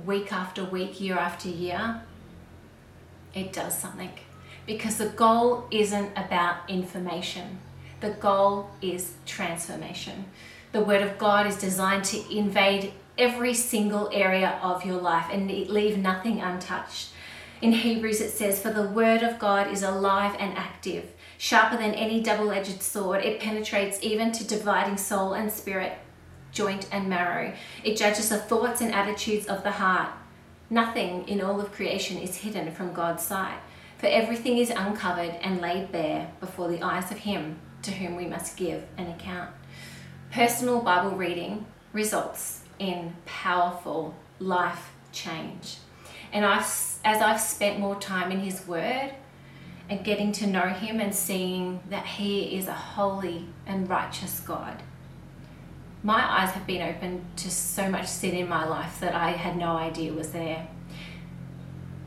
week 0.03 0.33
after 0.33 0.65
week, 0.65 0.99
year 0.99 1.15
after 1.15 1.47
year. 1.47 2.01
It 3.35 3.53
does 3.53 3.77
something 3.77 4.09
because 4.65 4.97
the 4.97 5.09
goal 5.09 5.67
isn't 5.69 6.11
about 6.17 6.67
information. 6.67 7.59
The 7.99 8.11
goal 8.11 8.71
is 8.81 9.13
transformation. 9.27 10.25
The 10.71 10.81
Word 10.81 11.03
of 11.03 11.19
God 11.19 11.45
is 11.45 11.55
designed 11.55 12.05
to 12.05 12.35
invade 12.35 12.93
every 13.15 13.53
single 13.53 14.09
area 14.11 14.59
of 14.63 14.83
your 14.83 14.99
life 14.99 15.27
and 15.31 15.51
leave 15.69 15.99
nothing 15.99 16.41
untouched. 16.41 17.09
In 17.61 17.71
Hebrews, 17.71 18.21
it 18.21 18.31
says, 18.31 18.59
For 18.59 18.71
the 18.71 18.87
word 18.87 19.23
of 19.23 19.39
God 19.39 19.71
is 19.71 19.83
alive 19.83 20.35
and 20.39 20.55
active, 20.57 21.11
Sharper 21.37 21.77
than 21.77 21.93
any 21.93 22.21
double 22.21 22.51
edged 22.51 22.81
sword, 22.81 23.23
it 23.23 23.39
penetrates 23.39 23.99
even 24.01 24.31
to 24.31 24.47
dividing 24.47 24.97
soul 24.97 25.33
and 25.33 25.51
spirit, 25.51 25.93
joint 26.51 26.87
and 26.91 27.07
marrow. 27.07 27.53
It 27.83 27.95
judges 27.95 28.29
the 28.29 28.39
thoughts 28.39 28.81
and 28.81 28.91
attitudes 28.91 29.45
of 29.45 29.63
the 29.63 29.71
heart. 29.71 30.09
Nothing 30.69 31.27
in 31.27 31.41
all 31.41 31.61
of 31.61 31.71
creation 31.71 32.17
is 32.17 32.37
hidden 32.37 32.71
from 32.71 32.93
God's 32.93 33.23
sight, 33.23 33.59
for 33.99 34.07
everything 34.07 34.57
is 34.57 34.71
uncovered 34.71 35.35
and 35.41 35.61
laid 35.61 35.91
bare 35.91 36.31
before 36.39 36.67
the 36.67 36.81
eyes 36.81 37.11
of 37.11 37.19
Him 37.19 37.59
to 37.83 37.91
whom 37.91 38.15
we 38.15 38.25
must 38.25 38.57
give 38.57 38.83
an 38.97 39.07
account. 39.07 39.51
Personal 40.31 40.81
Bible 40.81 41.15
reading 41.15 41.67
results 41.93 42.61
in 42.79 43.15
powerful 43.25 44.15
life 44.39 44.91
change. 45.11 45.77
And 46.33 46.45
I've, 46.45 46.96
as 47.03 47.21
I've 47.21 47.41
spent 47.41 47.79
more 47.79 47.95
time 47.95 48.31
in 48.31 48.39
His 48.39 48.67
Word 48.67 49.11
and 49.89 50.03
getting 50.03 50.31
to 50.33 50.47
know 50.47 50.67
Him 50.67 50.99
and 50.99 51.13
seeing 51.13 51.79
that 51.89 52.05
He 52.05 52.57
is 52.57 52.67
a 52.67 52.73
holy 52.73 53.45
and 53.65 53.89
righteous 53.89 54.39
God, 54.39 54.83
my 56.03 56.23
eyes 56.41 56.51
have 56.51 56.67
been 56.67 56.81
opened 56.81 57.25
to 57.37 57.49
so 57.49 57.89
much 57.89 58.07
sin 58.07 58.35
in 58.35 58.47
my 58.47 58.65
life 58.65 58.99
that 58.99 59.15
I 59.15 59.31
had 59.31 59.57
no 59.57 59.75
idea 59.75 60.13
was 60.13 60.31
there. 60.31 60.67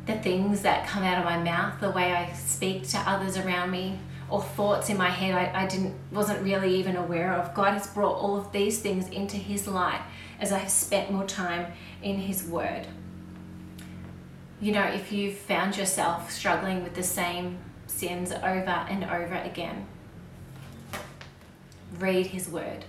The 0.07 0.18
things 0.18 0.62
that 0.62 0.87
come 0.87 1.03
out 1.03 1.18
of 1.18 1.24
my 1.24 1.38
mouth, 1.38 1.81
the 1.81 1.90
way 1.90 2.12
I 2.12 2.33
speak 2.33 2.88
to 2.88 2.98
others 2.98 3.37
around 3.37 3.70
me, 3.70 3.98
or 4.31 4.40
thoughts 4.40 4.88
in 4.88 4.96
my 4.96 5.11
head 5.11 5.35
I, 5.35 5.64
I 5.64 5.66
didn't 5.66 5.94
wasn't 6.12 6.42
really 6.42 6.74
even 6.76 6.96
aware 6.96 7.35
of. 7.35 7.53
God 7.53 7.72
has 7.72 7.88
brought 7.88 8.14
all 8.14 8.37
of 8.37 8.53
these 8.53 8.79
things 8.79 9.09
into 9.09 9.37
His 9.37 9.66
light 9.66 10.00
as 10.40 10.53
I 10.53 10.59
have 10.59 10.70
spent 10.70 11.11
more 11.11 11.26
time 11.26 11.72
in 12.03 12.16
His 12.16 12.44
Word. 12.44 12.87
You 14.62 14.73
know, 14.73 14.85
if 14.85 15.11
you've 15.11 15.37
found 15.37 15.79
yourself 15.79 16.31
struggling 16.31 16.85
with 16.85 16.94
the 16.94 17.03
same 17.03 17.57
sins 17.87 18.31
over 18.31 18.44
and 18.44 19.05
over 19.05 19.35
again, 19.37 19.87
read 21.99 22.27
His 22.27 22.46
Word. 22.46 22.85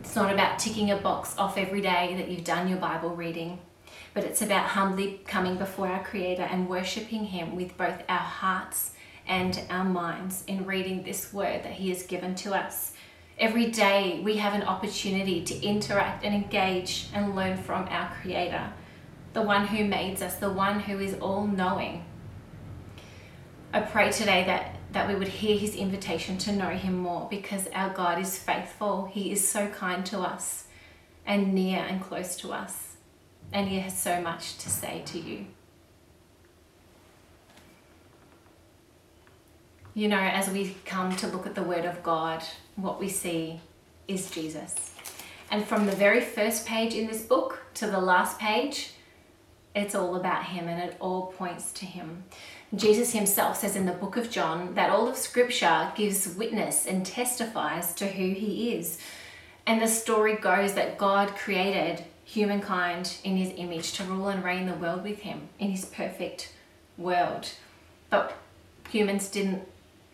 It's 0.00 0.14
not 0.14 0.30
about 0.30 0.58
ticking 0.58 0.90
a 0.90 0.98
box 0.98 1.34
off 1.38 1.56
every 1.56 1.80
day 1.80 2.14
that 2.18 2.28
you've 2.28 2.44
done 2.44 2.68
your 2.68 2.76
Bible 2.76 3.16
reading, 3.16 3.58
but 4.12 4.22
it's 4.22 4.42
about 4.42 4.66
humbly 4.68 5.22
coming 5.26 5.56
before 5.56 5.88
our 5.88 6.04
Creator 6.04 6.42
and 6.42 6.68
worshipping 6.68 7.24
Him 7.24 7.56
with 7.56 7.74
both 7.78 8.02
our 8.06 8.18
hearts 8.18 8.92
and 9.26 9.62
our 9.70 9.84
minds 9.84 10.44
in 10.46 10.66
reading 10.66 11.04
this 11.04 11.32
word 11.32 11.62
that 11.62 11.72
He 11.72 11.88
has 11.88 12.02
given 12.02 12.34
to 12.34 12.54
us. 12.54 12.92
Every 13.38 13.70
day 13.70 14.20
we 14.22 14.36
have 14.36 14.52
an 14.52 14.62
opportunity 14.62 15.42
to 15.44 15.62
interact 15.64 16.22
and 16.22 16.34
engage 16.34 17.08
and 17.14 17.34
learn 17.34 17.56
from 17.56 17.88
our 17.88 18.14
Creator, 18.20 18.74
the 19.36 19.42
one 19.42 19.66
who 19.66 19.84
made 19.84 20.22
us, 20.22 20.36
the 20.36 20.48
one 20.48 20.80
who 20.80 20.98
is 20.98 21.12
all 21.20 21.46
knowing. 21.46 22.02
I 23.70 23.80
pray 23.80 24.10
today 24.10 24.44
that, 24.44 24.76
that 24.92 25.06
we 25.08 25.14
would 25.14 25.28
hear 25.28 25.58
His 25.58 25.74
invitation 25.74 26.38
to 26.38 26.52
know 26.52 26.70
Him 26.70 26.96
more 26.96 27.28
because 27.28 27.68
our 27.74 27.90
God 27.90 28.18
is 28.18 28.38
faithful. 28.38 29.10
He 29.12 29.30
is 29.30 29.46
so 29.46 29.68
kind 29.68 30.06
to 30.06 30.20
us 30.20 30.68
and 31.26 31.52
near 31.52 31.80
and 31.80 32.00
close 32.00 32.34
to 32.36 32.54
us, 32.54 32.96
and 33.52 33.68
He 33.68 33.78
has 33.80 34.00
so 34.00 34.22
much 34.22 34.56
to 34.56 34.70
say 34.70 35.02
to 35.04 35.18
you. 35.18 35.44
you 39.92 40.08
know, 40.08 40.18
as 40.18 40.50
we 40.50 40.76
come 40.84 41.14
to 41.16 41.26
look 41.26 41.46
at 41.46 41.54
the 41.54 41.62
Word 41.62 41.86
of 41.86 42.02
God, 42.02 42.42
what 42.76 43.00
we 43.00 43.08
see 43.08 43.60
is 44.06 44.30
Jesus. 44.30 44.94
And 45.50 45.64
from 45.64 45.86
the 45.86 45.92
very 45.92 46.20
first 46.20 46.66
page 46.66 46.92
in 46.92 47.06
this 47.06 47.22
book 47.22 47.62
to 47.74 47.86
the 47.86 47.98
last 47.98 48.38
page, 48.38 48.90
it's 49.76 49.94
all 49.94 50.16
about 50.16 50.46
Him 50.46 50.68
and 50.68 50.82
it 50.82 50.96
all 50.98 51.26
points 51.26 51.70
to 51.72 51.86
Him. 51.86 52.24
Jesus 52.74 53.12
Himself 53.12 53.58
says 53.58 53.76
in 53.76 53.86
the 53.86 53.92
book 53.92 54.16
of 54.16 54.30
John 54.30 54.74
that 54.74 54.90
all 54.90 55.06
of 55.06 55.16
Scripture 55.16 55.92
gives 55.94 56.34
witness 56.34 56.86
and 56.86 57.04
testifies 57.04 57.94
to 57.94 58.06
who 58.06 58.32
He 58.32 58.74
is. 58.74 58.98
And 59.66 59.80
the 59.80 59.86
story 59.86 60.36
goes 60.36 60.74
that 60.74 60.96
God 60.96 61.28
created 61.36 62.04
humankind 62.24 63.18
in 63.22 63.36
His 63.36 63.52
image 63.56 63.92
to 63.92 64.04
rule 64.04 64.28
and 64.28 64.42
reign 64.42 64.66
the 64.66 64.74
world 64.74 65.04
with 65.04 65.20
Him 65.20 65.48
in 65.58 65.70
His 65.70 65.84
perfect 65.84 66.52
world. 66.96 67.50
But 68.08 68.34
humans 68.90 69.28
didn't 69.28 69.62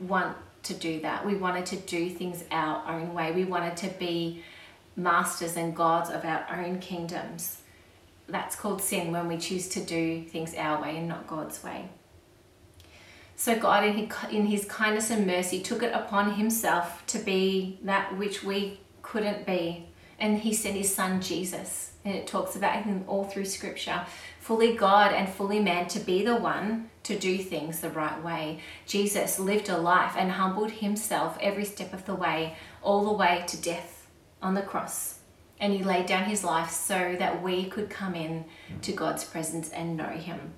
want 0.01 0.37
to 0.65 0.75
do 0.75 1.01
that. 1.01 1.25
We 1.25 1.37
wanted 1.37 1.67
to 1.67 1.77
do 1.77 2.11
things 2.11 2.45
our 2.51 2.87
own 2.93 3.15
way. 3.15 3.31
We 3.33 3.45
wanted 3.45 3.77
to 3.79 3.89
be 3.99 4.43
masters 4.97 5.57
and 5.57 5.75
gods 5.75 6.11
of 6.11 6.25
our 6.25 6.47
own 6.53 6.81
kingdoms. 6.81 7.62
That's 8.33 8.57
called 8.57 8.83
sin 8.83 9.13
when 9.13 9.29
we 9.29 9.37
choose 9.37 9.69
to 9.69 9.81
do 9.81 10.25
things 10.25 10.55
our 10.57 10.83
way 10.83 10.97
and 10.97 11.07
not 11.07 11.29
God's 11.29 11.63
way. 11.63 11.91
So 13.37 13.59
God, 13.59 13.85
in 13.85 14.47
his 14.47 14.65
kindness 14.65 15.11
and 15.11 15.27
mercy, 15.27 15.61
took 15.61 15.83
it 15.83 15.93
upon 15.93 16.35
himself 16.35 17.07
to 17.09 17.19
be 17.19 17.79
that 17.85 18.17
which 18.17 18.43
we 18.43 18.81
couldn't 19.03 19.47
be. 19.47 19.87
And 20.19 20.39
he 20.39 20.55
sent 20.55 20.77
his 20.77 20.95
son 20.95 21.21
Jesus. 21.21 21.93
And 22.05 22.15
it 22.15 22.27
talks 22.27 22.57
about 22.57 22.83
him 22.85 23.05
all 23.07 23.25
through 23.25 23.45
scripture 23.45 24.07
fully 24.41 24.75
God 24.75 25.13
and 25.13 25.29
fully 25.29 25.61
man, 25.61 25.87
to 25.89 26.01
be 26.01 26.25
the 26.25 26.35
one 26.35 26.91
to 27.05 27.17
do 27.17 27.39
things 27.39 27.81
the 27.81 27.91
right 27.91 28.21
way. 28.25 28.61
Jesus 28.87 29.39
lived 29.39 29.69
a 29.69 29.79
life 29.79 30.15
and 30.17 30.33
humbled 30.33 30.73
himself 30.73 31.39
every 31.41 31.65
step 31.65 31.93
of 31.93 32.07
the 32.07 32.15
way, 32.15 32.57
all 32.83 33.05
the 33.05 33.13
way 33.13 33.45
to 33.47 33.57
death 33.57 34.09
on 34.41 34.55
the 34.55 34.63
cross. 34.63 35.19
And 35.63 35.73
he 35.73 35.85
laid 35.85 36.07
down 36.07 36.25
his 36.25 36.43
life 36.43 36.71
so 36.71 37.15
that 37.21 37.41
we 37.41 37.67
could 37.67 37.89
come 37.89 38.17
in 38.17 38.45
to 38.83 38.93
God's 38.93 39.25
presence 39.25 39.71
and 39.71 39.97
know 39.97 40.09
him. 40.09 40.55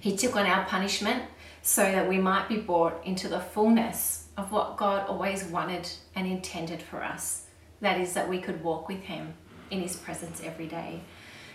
He 0.00 0.16
took 0.16 0.36
on 0.36 0.46
our 0.46 0.64
punishment 0.66 1.24
so 1.62 1.82
that 1.82 2.08
we 2.08 2.18
might 2.18 2.48
be 2.48 2.58
brought 2.58 3.04
into 3.04 3.26
the 3.26 3.40
fullness 3.40 4.28
of 4.36 4.52
what 4.52 4.76
God 4.76 5.08
always 5.08 5.44
wanted 5.44 5.88
and 6.14 6.28
intended 6.28 6.80
for 6.80 7.02
us. 7.02 7.46
That 7.80 8.00
is, 8.00 8.12
that 8.12 8.28
we 8.28 8.40
could 8.40 8.62
walk 8.62 8.86
with 8.86 9.00
him 9.00 9.34
in 9.70 9.80
his 9.80 9.96
presence 9.96 10.40
every 10.44 10.68
day. 10.68 11.00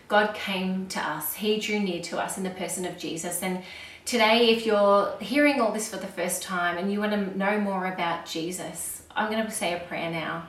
God 0.09 0.33
came 0.33 0.87
to 0.87 0.99
us. 0.99 1.35
He 1.35 1.59
drew 1.59 1.79
near 1.79 2.01
to 2.01 2.19
us 2.19 2.37
in 2.37 2.43
the 2.43 2.49
person 2.49 2.85
of 2.85 2.97
Jesus. 2.97 3.41
And 3.41 3.63
today, 4.03 4.49
if 4.49 4.65
you're 4.65 5.15
hearing 5.21 5.61
all 5.61 5.71
this 5.71 5.89
for 5.89 5.97
the 5.97 6.07
first 6.07 6.41
time 6.41 6.77
and 6.77 6.91
you 6.91 6.99
want 6.99 7.13
to 7.13 7.37
know 7.37 7.57
more 7.59 7.85
about 7.85 8.25
Jesus, 8.25 9.03
I'm 9.15 9.31
going 9.31 9.45
to 9.45 9.51
say 9.51 9.75
a 9.75 9.79
prayer 9.79 10.11
now. 10.11 10.47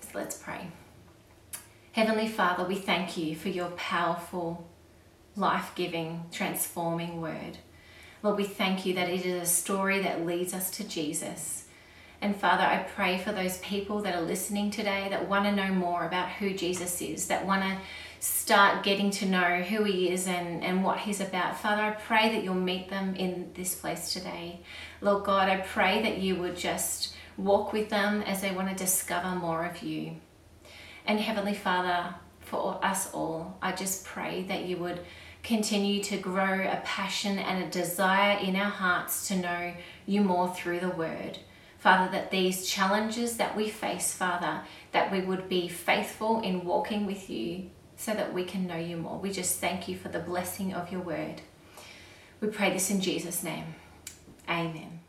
So 0.00 0.10
let's 0.14 0.36
pray. 0.36 0.68
Heavenly 1.94 2.26
Father, 2.26 2.64
we 2.64 2.74
thank 2.74 3.16
you 3.16 3.36
for 3.36 3.50
your 3.50 3.68
powerful, 3.68 4.66
life 5.36 5.70
giving, 5.76 6.24
transforming 6.32 7.20
word. 7.20 7.58
Lord, 8.20 8.36
we 8.36 8.42
thank 8.42 8.84
you 8.84 8.94
that 8.94 9.08
it 9.08 9.24
is 9.24 9.40
a 9.40 9.46
story 9.46 10.00
that 10.00 10.26
leads 10.26 10.54
us 10.54 10.72
to 10.72 10.88
Jesus. 10.88 11.66
And 12.20 12.34
Father, 12.34 12.64
I 12.64 12.78
pray 12.78 13.18
for 13.18 13.30
those 13.30 13.58
people 13.58 14.02
that 14.02 14.16
are 14.16 14.22
listening 14.22 14.72
today 14.72 15.06
that 15.10 15.28
want 15.28 15.44
to 15.44 15.52
know 15.52 15.72
more 15.72 16.04
about 16.04 16.30
who 16.30 16.52
Jesus 16.52 17.00
is, 17.00 17.28
that 17.28 17.46
want 17.46 17.62
to 17.62 17.78
start 18.18 18.82
getting 18.82 19.12
to 19.12 19.26
know 19.26 19.62
who 19.62 19.84
He 19.84 20.10
is 20.10 20.26
and, 20.26 20.64
and 20.64 20.82
what 20.82 20.98
He's 20.98 21.20
about. 21.20 21.60
Father, 21.60 21.82
I 21.82 21.92
pray 21.92 22.28
that 22.34 22.42
you'll 22.42 22.54
meet 22.54 22.90
them 22.90 23.14
in 23.14 23.52
this 23.54 23.76
place 23.76 24.12
today. 24.12 24.58
Lord 25.00 25.22
God, 25.22 25.48
I 25.48 25.58
pray 25.58 26.02
that 26.02 26.18
you 26.18 26.34
would 26.34 26.56
just 26.56 27.14
walk 27.36 27.72
with 27.72 27.88
them 27.88 28.22
as 28.22 28.40
they 28.40 28.50
want 28.50 28.68
to 28.68 28.74
discover 28.74 29.36
more 29.36 29.64
of 29.64 29.80
you. 29.84 30.16
And 31.06 31.20
Heavenly 31.20 31.54
Father, 31.54 32.14
for 32.40 32.78
us 32.82 33.12
all, 33.12 33.58
I 33.60 33.72
just 33.72 34.04
pray 34.04 34.42
that 34.44 34.64
you 34.64 34.76
would 34.78 35.00
continue 35.42 36.02
to 36.04 36.16
grow 36.16 36.66
a 36.66 36.80
passion 36.84 37.38
and 37.38 37.62
a 37.62 37.70
desire 37.70 38.38
in 38.38 38.56
our 38.56 38.70
hearts 38.70 39.28
to 39.28 39.36
know 39.36 39.74
you 40.06 40.22
more 40.22 40.52
through 40.54 40.80
the 40.80 40.88
word. 40.88 41.38
Father, 41.78 42.10
that 42.12 42.30
these 42.30 42.66
challenges 42.66 43.36
that 43.36 43.54
we 43.54 43.68
face, 43.68 44.14
Father, 44.14 44.62
that 44.92 45.12
we 45.12 45.20
would 45.20 45.50
be 45.50 45.68
faithful 45.68 46.40
in 46.40 46.64
walking 46.64 47.04
with 47.04 47.28
you 47.28 47.68
so 47.96 48.14
that 48.14 48.32
we 48.32 48.44
can 48.44 48.66
know 48.66 48.78
you 48.78 48.96
more. 48.96 49.18
We 49.18 49.30
just 49.30 49.60
thank 49.60 49.86
you 49.86 49.96
for 49.96 50.08
the 50.08 50.18
blessing 50.18 50.72
of 50.72 50.90
your 50.90 51.02
word. 51.02 51.42
We 52.40 52.48
pray 52.48 52.72
this 52.72 52.90
in 52.90 53.02
Jesus' 53.02 53.44
name. 53.44 53.74
Amen. 54.48 55.03